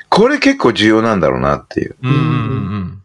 [0.09, 1.95] これ結構重要なんだろうなっていう。
[2.01, 3.02] うんうんうん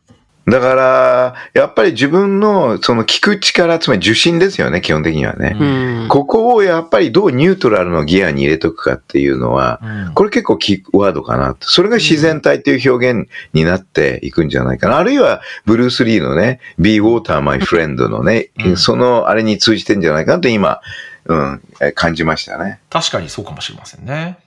[0.51, 5.57] だから、やっぱり自分のその聞く力、つまり受信ですよね、基本的にはね。
[5.59, 5.65] う
[6.05, 9.91] んここをやっぱりどうニュートラルのギアに入れとくかっていうのは、うん。
[9.91, 11.57] うんこれ結構キーワードかな。
[11.61, 14.99] それが自然体っていう表現になっていくんじゃないかな。
[14.99, 20.81] あるいは、ブルース・リーのね、Be Water My Friend のね、うんそのあれに通じてんじゃないかなと今、
[21.27, 22.81] うん、え感じましたね。
[22.91, 24.39] 確かにそうかもしれませんね。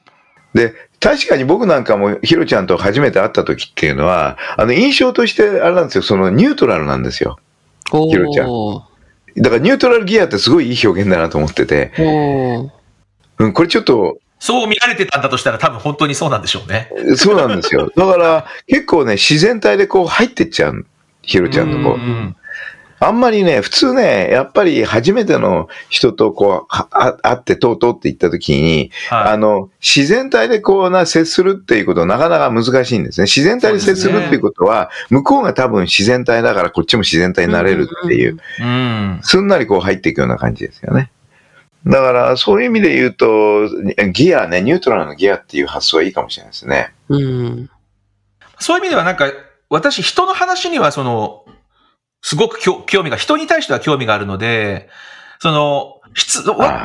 [0.54, 7.40] で、確かに僕なんかもヒロちゃんと初めて会った時っていうのは、あの印象としてあれなんですよ、そのニュートラルなんですよ。
[7.92, 8.82] おひろちゃんー
[9.38, 11.92] だからニュートラルギアってすごいいい表現だなと思ってて、
[13.38, 16.90] うん、これちょっと、そう見られてたんだとしたら多分本当にそうなんでしょうね。
[17.16, 17.92] そうなんですよ。
[17.96, 20.86] だから結構ね、自然体でこう入ってっちゃう、
[21.22, 22.36] ヒロちゃんのこう。
[23.02, 29.38] うんあんまりね、普通ね、やっぱり初めての人とこう、はあ会ってとうとうって言った時に、あはい。
[29.40, 33.24] の、自然体でこうな、接するっていうことはなかなか難しいんですね。
[33.24, 39.20] 自然体で接するっていうことは、向こうが多分自然体だからこっちも自然体になれるっていう、うん。
[39.24, 41.10] すんなりこう入っていくような感じですよね。
[41.88, 43.68] だから、そういう意味で言うと、
[44.12, 46.94] ギアね、ニュートラルのギアっていう発想はいいかもしれないですね。
[47.10, 47.70] うん。
[48.60, 49.26] そういう意味ではなんか、
[49.70, 51.46] 私人の話にはその、
[52.22, 54.90] すごく興興味が、人に対しては興味があるので、
[55.40, 56.02] その、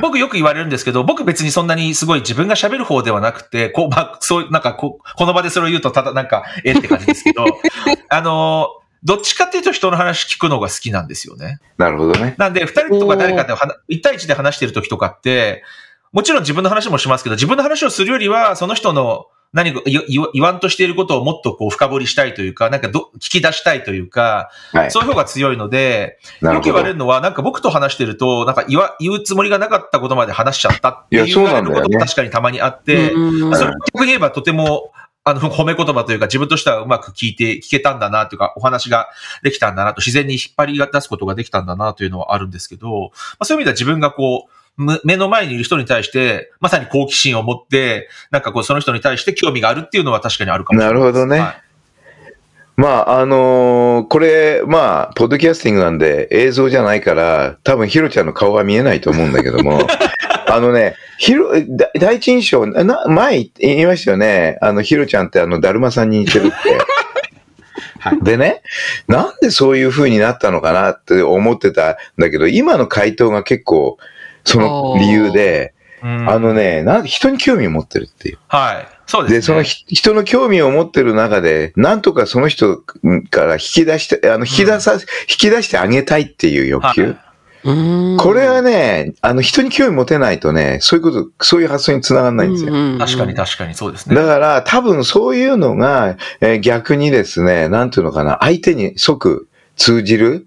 [0.00, 7.44] 僕よく言われるんですけど、僕別にそんなにすごい自分が喋る方ではなくて、こう、まあ、そう、なんかこう、この場でそれを言うとただなんか、えって感じですけど、
[8.08, 8.68] あの、
[9.02, 11.58] どっちかっていうと人の話聞くのが好きなんですよね。
[11.76, 12.34] なるほどね。
[12.38, 15.62] なんで、二人とか誰かで話、一対一で話してる時とかって、
[16.12, 24.90] もちろん自分の話もしますけど、自分の話をするよりは、その人の何か言わんとしていることをもっとこう深掘りしたいというか、なんかど聞き出したいというか、はい。
[24.90, 26.90] そういう方が強いので、よく言われ。
[26.90, 34.92] るのは、なんか僕と話してると、なんか言わ、言うつもりがなかったことまで話しちゃったっていういやそうなことも確かにたまにあって、うんそれ逆に言えばとても、
[35.24, 39.08] あの、褒め言葉というか自分としてはうまく聞いて、聞けたんだなというか、お話が
[39.42, 50.94] できたんだなと、自然に引っ張り出すことができたんだなというのはあるんですけど、まあ、そういう意味では自分がこう、む目の前にいる人に対して、まさに好奇心を持って、なんかこう、その人に対して興味があるっていうのは確かにあるかもしれない。
[50.94, 51.66] なるほどねはい
[52.76, 59.80] まあ、あのーこれ、まあ、ポッドキャスティングなんで映像じゃないから、多分ヒロちゃんの顔は見えないと思うんだけども、
[60.46, 64.58] あのね、ヒロ、だ第一印象、な、前言いましたよね。
[64.60, 66.54] あの、ヒロちゃんってあの、だるまさんに似てるって。
[67.98, 68.62] はいでね、
[69.08, 73.96] なんでそういう風になったのかなって思ってたんだけど、今の回答が結構、
[74.46, 78.38] その理由で、うんあのね、なん人に興味を持ってるっていう。
[78.48, 78.88] はい。
[79.06, 79.38] そうですね。
[79.38, 87.02] で、そのひ人の興味を持ってる中で、なんとかその人から引き出して、あの、引き出さ、引き出してあげたいっていう欲求。
[87.02, 87.18] はい
[87.64, 92.72] うんこれはね、あの、人に興味持てないとね、そういうこと、そういう発想につながらないんですよ。
[92.72, 94.14] うんうん確かに確かにそうですね。
[94.14, 100.46] だから、多分そういうのが、えー逆にですね、なんていうのかな、相手に即通じる。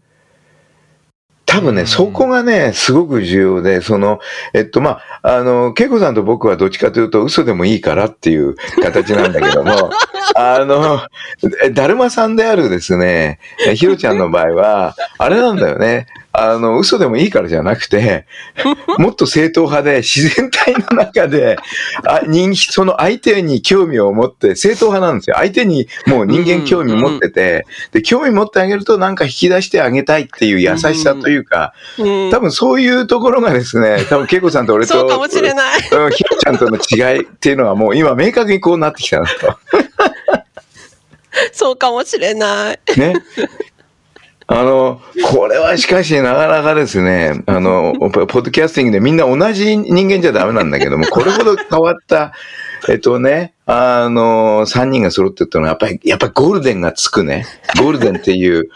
[1.60, 1.88] 多分ね、うん。
[1.88, 4.20] そこがね、すごく重要で、その、
[4.54, 9.92] えっと、まあ、あの、恵子さんと僕はどっちかというと嘘でもいいからっていう形なんだけども、
[10.36, 11.02] あの、
[11.64, 18.26] えだるまさんであるですね、えひろちゃんの場合は、あれなんだよね、あの、嘘でもいいからじゃなくて、
[19.00, 21.58] もっと正統派で自然体の中で、
[22.06, 25.38] あ人その相手に興味を持って、正統派なんですよ。
[25.38, 35.80] 相手にもう人間興味持ってて、で、興味持ってあげるとなんか引き出してあげたいっていう優しさというか、うん多分そういうところがですね、多分恵子さんと俺と、そうかもしれない。
[35.92, 39.58] うんひろちゃんとの違いっていうのはもう今明確にこうなってきたなと。
[41.52, 42.80] そうかもしれない。
[43.00, 43.14] ね。
[44.52, 45.00] あの、
[45.32, 52.34] これはしかしなかなかですね、あの、ポッドキャスティングでみんな同じ人間じゃダメなんだけども、これほど変わった、
[52.90, 57.46] えっとね、あの、3人が揃ってったのは、やっぱり、やっぱりゴールデンがつくね。
[57.80, 58.70] ゴールデンっていう、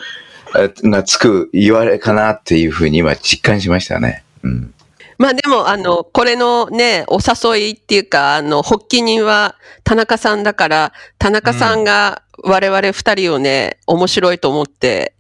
[0.83, 4.23] がつく言われかなっていうふうに今実感しましたね。
[4.43, 4.73] うん。
[5.17, 15.15] まあでも、あの、これのね、お誘いっていうか、あの、発起人は田中さんだから、田中さんが我々二人をね、面白いと思って、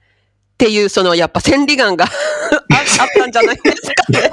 [0.53, 4.31] っていう、その、やっぱ千里眼が ああったんじゃないですかね。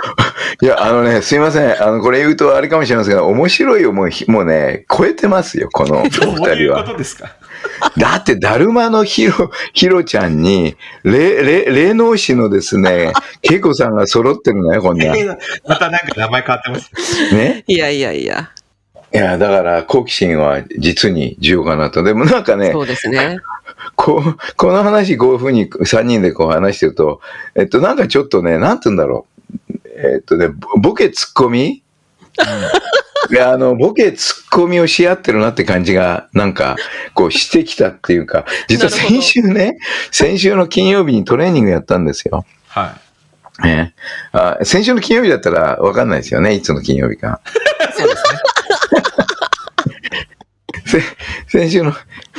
[0.62, 1.82] いや、あのね、すいません。
[1.82, 6.84] あの、これ言うとあれかもしれませんが、面白いをもうひ、もうね、超えてますよ、この二 どういうこ人は。
[6.84, 7.30] とですか？
[7.98, 15.12] だって、だるまのひろ、ひろちゃんに、霊、霊、霊能師のですね、けいこさんが揃ってるのよ、こんな。
[15.66, 17.34] またなんか名前変わってます。
[17.34, 17.64] ね？
[17.66, 18.50] いやいやいや。
[19.12, 22.02] いや、だから、好奇心は実に重要かなと。
[22.02, 23.38] でもなんかねそ、うですね。
[23.94, 27.20] こう、この話、こういうふうに3人でこう話してると、
[27.54, 29.72] えっと、なんかちょっとね、なんて言うんだろう。
[29.98, 31.82] えっとね、ボボケツッコミ？
[33.30, 36.76] いや、あの、ボケツッコミをし合ってるなって感じが、なんか、
[37.14, 39.78] こうしてきたっていうか、実は先週ね、
[40.12, 42.44] 先週の金曜日にトレーニングやったんですよ。
[42.68, 42.98] は
[43.64, 43.94] ね、
[44.32, 47.40] あ先週の金曜日だったらわかんないですよね、いつの金曜日か。
[47.44, 47.92] い。
[47.96, 48.38] そうですね。
[50.74, 50.75] せ
[51.48, 51.92] 先週の、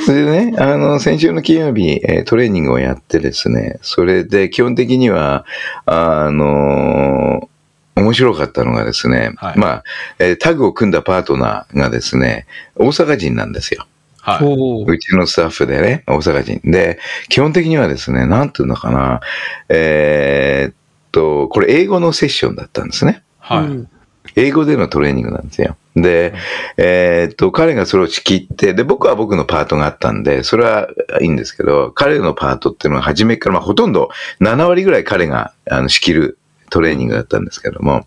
[0.04, 5.44] それでね、あの、先週の金曜日、えートレーニングをやってですね、それで基本的には、
[5.86, 7.48] あの
[7.94, 9.84] 面白かったのがですね、はいまあ、
[10.18, 13.86] えータッグを組んだパートナーがですね、大阪人なんですよ。
[14.20, 14.92] はい。
[14.92, 16.70] うちのスタッフでね、大阪人。
[16.70, 19.20] で、基本的にはですね、なんていうのかな、
[19.68, 20.74] えーっ
[21.12, 23.22] と、これ英語のセッションだったんですね。
[23.38, 23.97] はい。
[24.38, 25.76] うん英語でのトレーニングなんですよ。
[25.96, 26.32] で、
[26.76, 30.88] えーっと、彼がそれを仕切って、で、僕は僕のパートがあったんで、それは
[31.20, 36.38] いいんですけど、彼のパートっていうのは初めから、まあ、ほとんど7割ぐらい彼があの仕切る
[36.70, 38.06] トレーニングだったんですけども、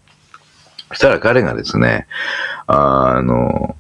[0.90, 2.08] そしたら彼がですね、
[2.68, 3.76] あの、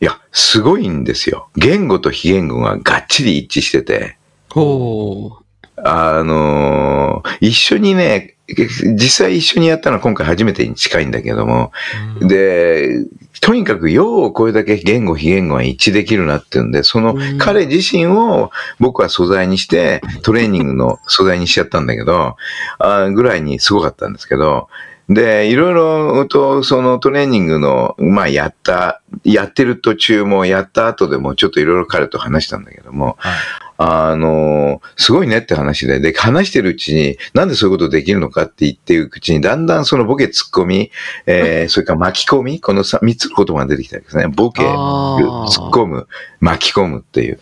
[0.00, 1.48] いや、すごいんですよ。
[1.56, 4.16] 言語と非言語ががっちり一致してて、
[4.54, 5.46] おー
[5.78, 11.72] あの一緒にね、実際一緒にやったのは今回初めてに近いんだけども、
[12.20, 12.28] うん。
[12.28, 13.04] で、
[13.40, 17.38] とにかくようこれだけ言語非言語が一致できるなっていうんで、そのうん。
[17.38, 22.36] 彼自身を僕は素材にして、トレーニングの素材にしちゃったんだけど、
[22.78, 24.68] あぐらいにすごかったんですけど、
[25.08, 33.32] で、いろいろと、そのトレーニングの、まあ、やった、やってる途中も、やった後でも、ちょっといろいろ彼と話したんだけども、はい
[33.78, 40.90] あの、すごいねって話で、で、話してるうちに、なんでそういうことできるのかって言っていくうちに、だんだんそのボケ、ツッコミ、
[41.26, 44.28] えー、 それから巻き込み、このさ三つの言葉が出てきたんですね。
[44.28, 45.46] ボケ、あー。
[45.46, 46.06] 突っ込む、
[46.40, 47.38] 巻き込むっていう。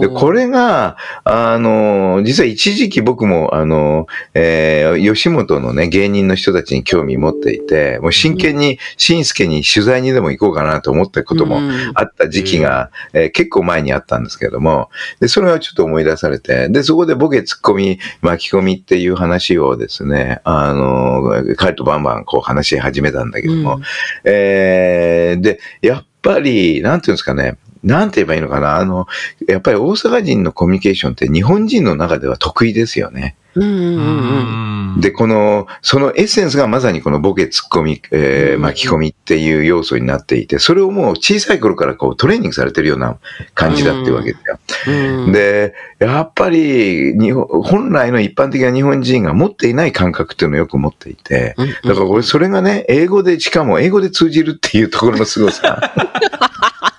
[0.00, 9.24] で、これが、あの、実は一時期僕も、あの、えー吉本のね、芸人の人たちに興味持っていて、もう真剣に、しん。
[9.24, 11.92] すけに取材にでも行こうかなと思ったこともうん。
[11.94, 23.82] あった時期が、えー結構前にあったんですけども、で、それはちょっと思い出されて、で、そこでボケ、ツッコミ、巻き込みっていう話をですね、あの、彼とバンバンこう話し始めたんだけども、うん。
[24.24, 27.56] えーで、やっぱり、なんていうんですかね、
[27.88, 29.06] なんて言えばいいのかな、あの、
[29.48, 33.36] やっぱり大阪人のコミュニケーションって日本人の中では得意ですよね。
[33.54, 43.18] うんうんうんうんで、この、そのエッセンスがまさにこのボケ、ツッコミ、えーうん巻き込みっていう要素になっていて、それをもう小さい頃からこうトレーニングされてるような
[43.54, 44.58] 感じだっていうわけですよ。
[44.88, 55.94] うんで、やっぱり日本、本来の一般的な日本人が持っていない感覚っていうのをよく持っていて、うんだから俺それがね、英語で、しかも英語で通じるっていうところの凄さ。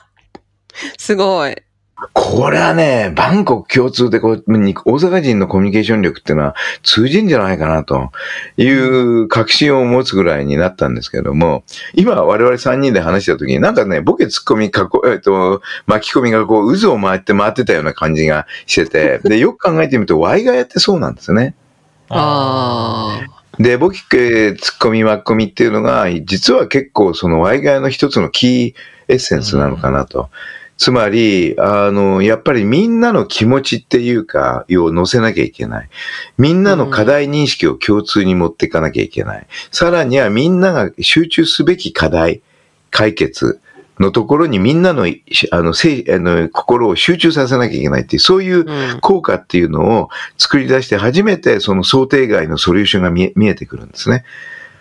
[0.97, 1.55] すごい。
[2.13, 8.11] これはね、バンコク共通でこう、に大阪人のコミュニケーション力っていうのは通じるんじゃないかなと
[8.55, 11.63] いう確信を持つぐらいになったんですけども、
[11.93, 21.55] 今我々3人で話した時になんかね、ボケツッコミ、かこえっと、巻き込みがこう渦を回って回ってたような感じがしてて、で、よく考えてみると、 ワイガヤってそうなんですよね。
[22.09, 23.61] ああ。
[23.61, 28.73] で、ボケツッコミ巻き込みっていうのが、実は結構そのワイガヤの一つのキー
[29.09, 30.29] エッセンスなのかなと。
[30.79, 35.89] つまり、あの、やっぱりみんなの気持ちっていうか、を乗せなきゃいけない。
[36.37, 39.47] みんなの課題認識を共通に持っていかなきゃいけない。
[39.71, 42.41] さらにはみんなが集中すべき課題、
[42.91, 43.59] 解決
[43.99, 45.05] のところにみんなの、
[45.51, 54.23] あの、せあの心を集中させなきゃいけないっていう、そういううん効果っていうのを作り出して初めてその想定外のソリューションが見え見えてくるんですね。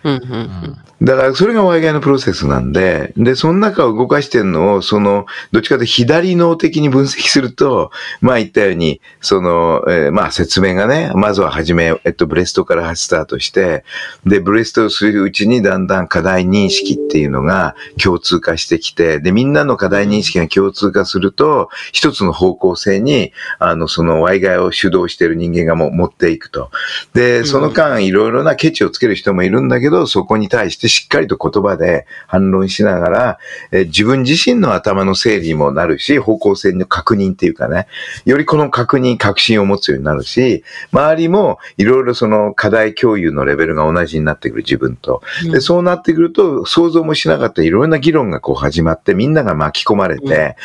[0.04, 13.84] うんうんだからそれが Y 外のプロセスなんで、で、その中を動かしてるのを、その、どっちかというと左脳的に分析すると、まあ言ったように、その、えーまあ説明がね、まずは初め、えっと、ブレストからスタートして、
[14.26, 26.70] で、ブレストをするうちにだんだん課題認識っていうのが共通化してきて、で、みんなの課題認識が共通化すると、一つの方向性に、あの、その Y 外を主導している人間がもう持っていくと。
[27.14, 33.38] で、その間、いろいろなケチをつける人もいるんだけど、そこに対してしっかりと言葉で反論しながら、
[33.70, 37.88] えー自分自身の頭の整理にもなるし、方向性の確認っていうかね、
[38.26, 40.62] よりこの確認、確信を持つようになるし、
[40.92, 45.22] 周りもいろいろその課題共有のレベルが同じになってくる自分と。
[45.50, 50.56] で、そうなってくると、想像もしなかったいろんな議論がこう始まって、みんなが巻き込まれて、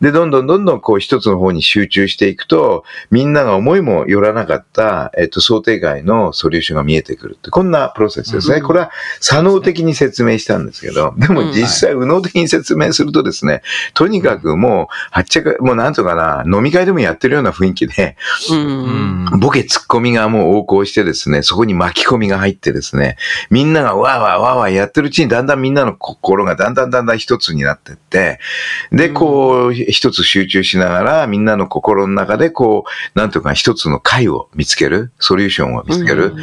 [0.00, 8.56] で、どんどんどんどんこう一つの方に集中していくと、みんなが思いもよらなかった、えっと、想定外のソリューションが見えてくるって、こんなプロセスですね。
[8.56, 13.62] うんこれは、左脳的に説明したんですけど、でも実際、右脳的に説明するとですね、
[13.94, 18.16] とにかくもう、はっちゃか、もうなんとかな、飲み会でもやってるような雰囲気で。
[19.38, 23.16] ボケツッコミがもう横行してですね、そこに巻き込みが入ってですね、
[23.50, 28.38] みんながわーわーわーわーやってるうちにだんだんみんなの心がだんだんだんだん一つになってって、
[28.90, 36.34] で、こう、一つ集中しながら、みんなの心の中でこう、なんとか一つの解を見つける、ソリューションを見つける。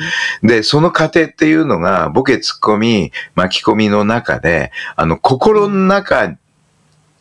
[0.44, 6.36] で、その過程っていうのが、ボケツッコミ、巻き込みの中で、あの、心の中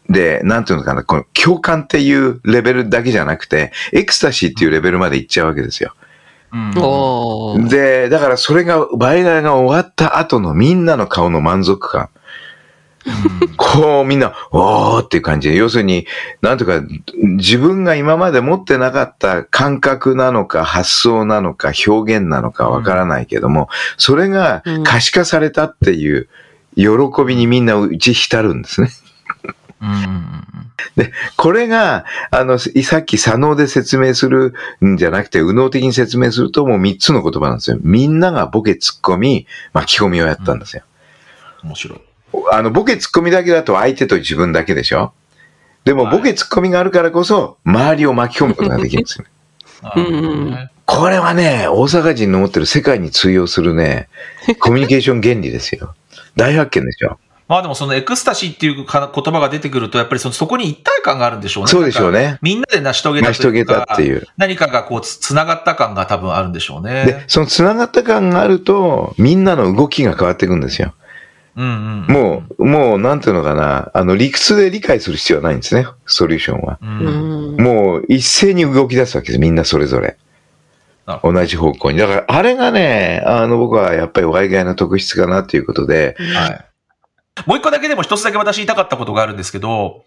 [0.09, 5.95] で、なんていうのかな、この共感っていうレベルだけじゃなくて、エクスタシーっていうレベルまでいっちゃうわけですよ。
[6.51, 6.57] う
[7.59, 12.09] んで、だからそれが、倍替えが終わった後のみんなの顔の満足感。
[13.57, 16.07] こうみんな、おーっていう感じで、要するに、
[16.43, 16.83] なんとか、
[17.15, 26.29] 自分が今まで持ってなかった感覚なのか、発想なのか、表現なのかわからないけども、それが可視化されたっていう
[26.77, 28.91] 喜びにみんな打ち浸るんですね。
[29.81, 30.39] うん
[31.37, 34.55] これが、あの、さっき左脳で説明する
[34.85, 37.79] んじゃなくて、右脳的に説明するともう3つの言葉なんですよ。
[37.83, 40.83] みんながボケ突っ込み、巻き込みをやったんですよ。
[41.63, 42.08] 面白い。
[42.53, 45.13] あの、ボケ突っ込みだけだと相手と自分だけでしょ？
[45.85, 49.25] でも、はいボケ突っ込みがあるからこそ、周りを巻き込むことができ るんですよ。
[50.05, 54.09] ねこれはね、大阪人の持ってる世界に通用するね、
[54.61, 55.95] コミュニケーション原理ですよ。
[56.35, 57.19] 大発見でしょ。
[57.47, 61.69] まあでもそのエクスタシーっていうか言葉が出てくると、やっぱりそのそこに一体感があるんでしょうね。
[61.71, 64.27] そうでしょうねみんなで成し遂げた成し遂げたってういう。
[64.37, 70.95] 何かがこうつ、つながった感が多分あるんでしょうでね。、その繋がった感があると、みんなの動きが変わっていくんですよ。
[71.59, 71.71] うんう
[72.07, 72.07] ん。
[72.07, 76.79] もう、もう、なんていうのかな、あの、理屈で理解する必要はないんですね、ソリューションは。
[76.81, 80.17] もう、一斉に動き出すわけです、みんなそれぞれ。
[81.25, 81.99] 同じ方向に。
[81.99, 86.65] だから、あれがね、あの、僕はやっぱり Y 外の特質かなということで、どはい。
[87.47, 90.05] もう一個だけでも一つだけ私言いたかったことがあるんですけど、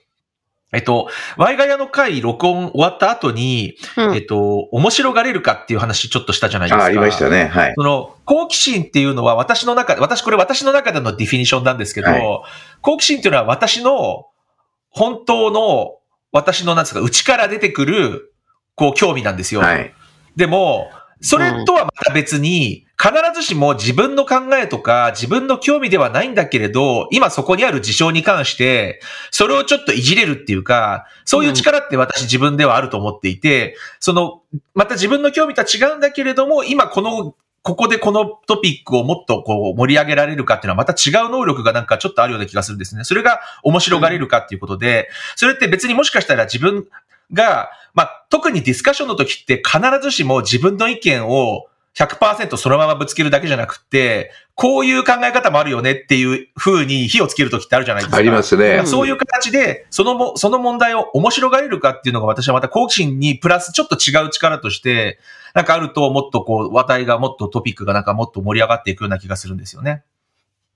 [0.74, 6.84] えっと、ワイガヤの回録音終わった後に、うんえっと、面白がれるかっていう話ちょっとしたじゃないですか。
[6.84, 7.74] あ、ありましたね、はい。
[7.76, 12.22] その、好奇心っていうのは私の中で、私、これ私の中でのディフィニションなんですけど、はい
[12.84, 14.26] 好奇心っていうのは私の、
[14.90, 15.98] 本当の、
[16.32, 18.34] 私の、なんですか、内から出てくる、
[18.76, 19.62] こう、興味なんですよ。
[19.62, 19.94] はい。
[20.36, 20.90] でも、
[21.22, 34.44] それとはまた別に、必ずしも自分の考えとか自分の興味ではないんだけれど、今そこにある事象に関して、それをちょっといじれるっていうか、そういう力って私自分ではあると思っていて、その、
[34.76, 37.34] また自分の興味とは違うんだけれども、今この、
[37.64, 43.04] ここでこのトピックをもっとこう盛り上げられるかっていうのはまた違う能力がなんかちょっとあるような気がするんですね。
[43.04, 46.88] それが面白がれるかっていうことで、それって別にもしかしたら自分
[47.34, 58.18] が、まあ、特にディスカッションの時って必ずしも自分の意見を100%そのままぶつけるだけじゃなくて、こういう考え方もあるよねっていう風に火をつける時ってあるじゃないですか。
[58.18, 58.84] ありますね。
[58.86, 65.20] そういう形で、そのも、その問題を面白がれるかっていうのが私はまた好奇心にプラスちょっと違う力として、
[65.54, 70.04] なんかあるともっとこう、話題がもっとトピックがなんかもっと盛り上がっていくような気がするんですよね。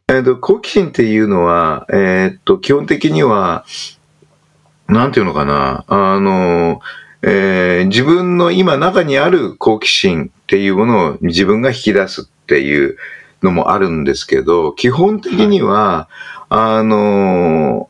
[0.09, 3.65] えっと、好奇心っていうのは、えーっと、基本的には、
[4.87, 6.81] なんていうのかな、あの、
[7.21, 12.97] えー自分の今中にある好奇心っていうものを自分が引き出すっていう
[13.41, 16.07] のもあるんですけど、基本的には、
[16.49, 17.89] あの、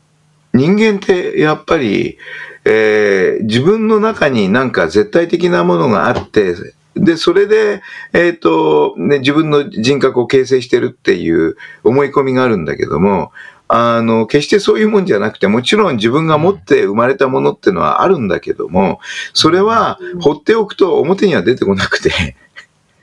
[0.54, 2.18] 人間ってやっぱり、
[2.64, 6.56] えー自分の中になんか絶対的なものがあって、
[6.96, 7.82] で、それで、
[8.14, 13.34] えっ、と、ね、自分の人格を形成してるっていう思い込みがあるんだけども、
[13.68, 19.00] あの、決してそういうもんじゃなくて、もちろん自分が持って生まれたものっていうのはあるんだけども、
[19.34, 22.36] それは放っておくと表には出てこなくて、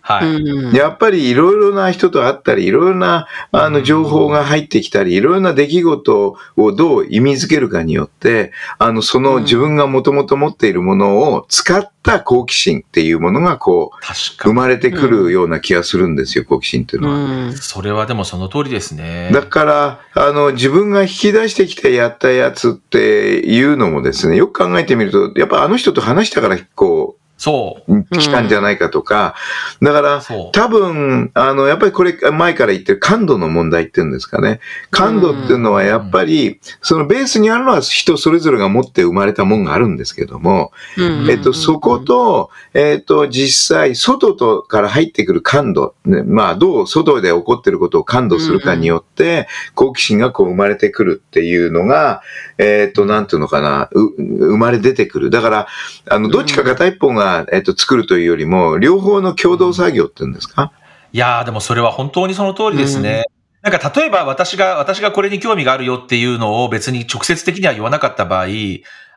[0.02, 0.26] はい。
[0.26, 14.02] うんやっぱりいろいろな人と会ったり、いろいろなあの情報が入ってきたり、いろいろな出来事をどう意味づけるかによって、あの、その自分がもともと持っているものを使った好奇心っていうものがこう。
[14.38, 17.14] 生まれてくるような気がするんですよ、好奇心っていうのは。
[17.14, 19.30] うんそれはでもその通りですね。
[19.32, 27.98] だから、あの、自分が引き出してきてやったやつっていうのもですね、よく考えてみると、やっぱあの人と話したから、こそう。
[27.98, 29.34] う、来たんじゃないかとか、
[29.82, 30.52] だから、そう。
[30.52, 34.60] 多分、あの、やっぱりこれ、前から言ってる感度の問題っていうんですかね。
[34.92, 52.22] 感度っていうのはやっぱり、そのベースにあるのは人それぞれが持って生まれたもんがあるんですけども、うんえっと、そこと、えっと、実際、外とから入ってくる感度、ね、まあ、どう外で起こってることを感度するかによって、好奇心がこう生まれてくるっていうのが、
[52.58, 55.30] えっと、なんていうのかな、う生まれ出てくる。
[55.30, 55.66] だから、
[56.08, 60.72] あの、どっちか片一方が、えっと、作るというよりも、両方の共同作業っていうんですか？
[61.12, 63.24] いやーでもそれは本当にその通りですね。
[63.62, 68.46] なんか例えば私が、私がこれに興味があるよっていうのを別に直接的には言わなかった場合、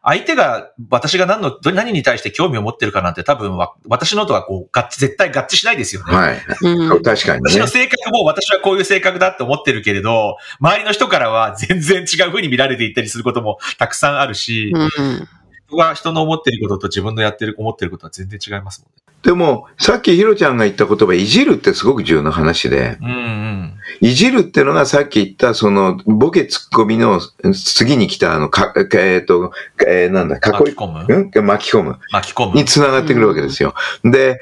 [0.07, 6.15] 相手が私が何の、ど何に対して興味を持ってるかなんて多分わ私のとはこう合致、絶対合致しないですよね。
[6.15, 6.37] はい。
[6.61, 7.65] うん確かにね私の。
[7.65, 15.27] 性格も私はこういう性格だって思ってるけれど、周りの人からは全然違う風に見られていったりすることもたくさんあるし、うん
[15.67, 19.03] 人が人の思ってることと自分のやってる、思ってることは全然違いますもんね。
[19.23, 23.73] でも、さっきヒロちゃんが言った言葉、いじるってすごく重要な話で、うんうん。
[23.99, 27.19] いじるってのがさっき言った、その、ボケツッコミの
[27.51, 29.51] 次に来た、あの、か、えっ、と、
[29.87, 30.41] えーなんだ、囲い、
[30.75, 31.05] 込む？
[31.09, 31.45] うん？
[31.47, 32.65] 巻き込む巻き込むに。
[32.65, 33.73] つながってくるわけですよ。
[34.03, 34.39] で、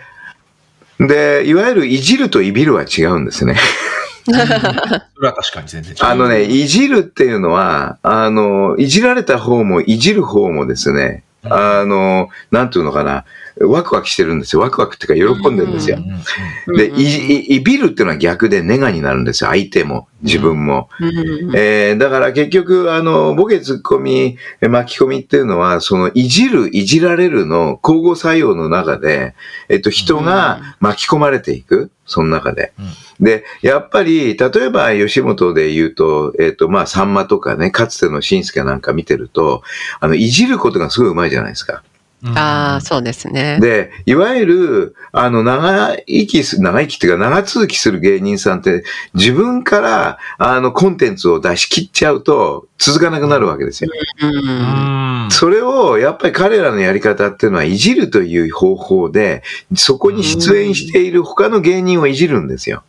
[0.99, 3.55] で、いわゆるいじるといびるは違うんですね。
[4.25, 4.31] そ
[5.21, 5.97] れは確かに全然違う。
[6.01, 13.25] あのね、いじるっていうのは、あの、いじられた方もいじる方もですね、うんあの、なんていうのかな、
[13.59, 14.61] ワクワクしてるんですよ。
[14.61, 15.99] ワクワクっていうか喜んでるんですよ
[16.75, 19.49] で、いじ、いいびるっていうのは逆でネガになるんですよ。
[19.49, 20.89] 相手も、自分も。
[20.99, 29.35] うんえーだから結局、あの、ボケツッコミ、え巻き込みっていうのは、その、いじる、いじられるの交互作用の中で、
[29.69, 31.91] えっと、人が巻き込まれていく。
[32.05, 32.73] その中で。
[33.19, 39.63] で、やっぱり、例えば、吉本で言うと、えっと、まあ、さんまとかね、かつてのしんすけなんか見てると、
[39.99, 41.83] あの、いじることがすごいうまいじゃないですか。
[42.23, 43.59] うんああ、そうですね。
[43.59, 53.91] で、いわゆる、あの、長生きす、長生きっていうか、長続きする芸人さんって、自分から、あの、コンテンツを出し切っちゃうと、続かなくなるわけですよ。
[55.31, 59.43] それを、やっぱり彼らのやり方っていうのは、いじるという方法で、
[59.75, 62.83] そこに出演している他の芸人をいじるんですよ。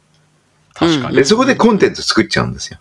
[0.74, 1.16] 確かに。
[1.16, 2.78] で、そこでコンテンツ作っちゃうんですよ。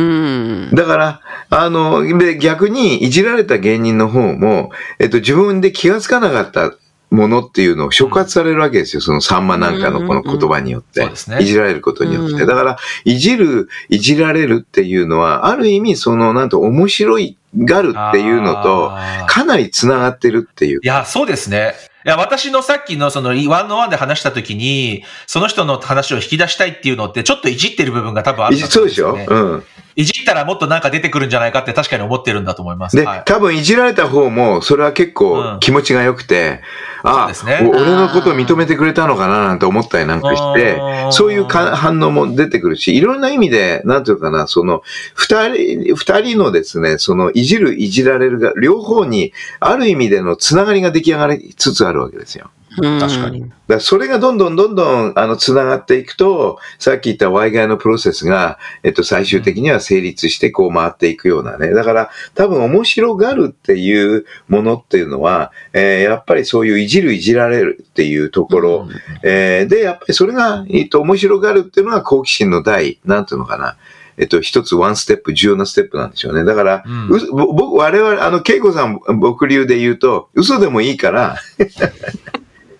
[0.00, 0.74] うん。
[0.74, 1.20] だから、
[1.50, 6.72] あの、で、逆にいじられた芸人の方も、えっと、自分で気がつかなかった
[7.10, 9.02] ものっていうのを触発されるわけですよ。
[9.02, 11.00] そのさんまなんかのこの言葉によって。
[11.00, 12.32] そうですねいじられることによって。
[12.32, 18.92] うんだから、いじる、いじられるっていうのは、ある意味、その、なんと面白いがるっていうのと、
[19.26, 20.86] かなり繋がってるっていうい。
[20.86, 21.74] や、そうですね。
[22.06, 29.18] いや、私のさっきのその、ワンのワンで話したときに、その人の話を引き出したいっていうのって、ちょっといじってる部分が多分あるいじんだとそうでしょ？
[29.28, 29.64] うん。
[29.96, 32.96] いじったらもっとなんか出てくるんじゃないかって確かに思ってるんだと思います。
[32.96, 33.22] で、はい。
[33.24, 36.60] 多分いじられた方も、それは結構気持ちが良くて、
[37.04, 40.78] うですねお俺のことを認めてくれたのかななんて思ったりなんかして、
[41.10, 44.82] そういうか反応も出てくるし、いろんな意味で、なんていうかな、その、
[45.14, 52.50] 二人、二人のですね、その、いじる、いじられるが、両方に、ある意味でのつながりが出来上がりつつあるわけですよ。
[52.76, 53.50] 確確かに。
[53.80, 61.70] それがどんどんどんどん、あの、つながっていくと、さっき言ったワイガイのプロセスが、えっと、最終的には成立して、こう回っていくようなね。
[61.70, 68.88] だから、多分面白がるっていうものっていうのは、えーやっぱりそういういじる、いじられるっていうところ、
[69.22, 73.76] えーで、やっぱりそれが、えっと、面白がるっていうのが好奇心の第、なんていうのかな。
[74.20, 76.44] えっと、一つワンステップ、重要なステップなんでしょうね。
[76.44, 81.36] だから、うん僕、我々、あの、恵子さん、僕流で言うと、嘘でもいいから、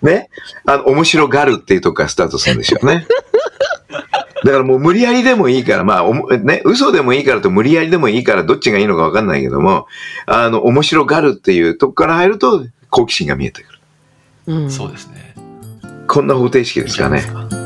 [0.03, 0.29] ね、
[0.65, 3.07] あの、面白がるっていうとこからスタートするんでしょうね。
[4.43, 9.87] だからもう無理やりでもいいから、まあ、おもね、嘘でもいいからと無理やりでもいいから、どっちがいいのかわかんないけども、
[10.25, 13.79] あの、面白がるっていうとこから入ると、好奇心が見えてくる。
[14.47, 15.35] うんそうですね。
[16.09, 17.60] こんな方程式ですかねいい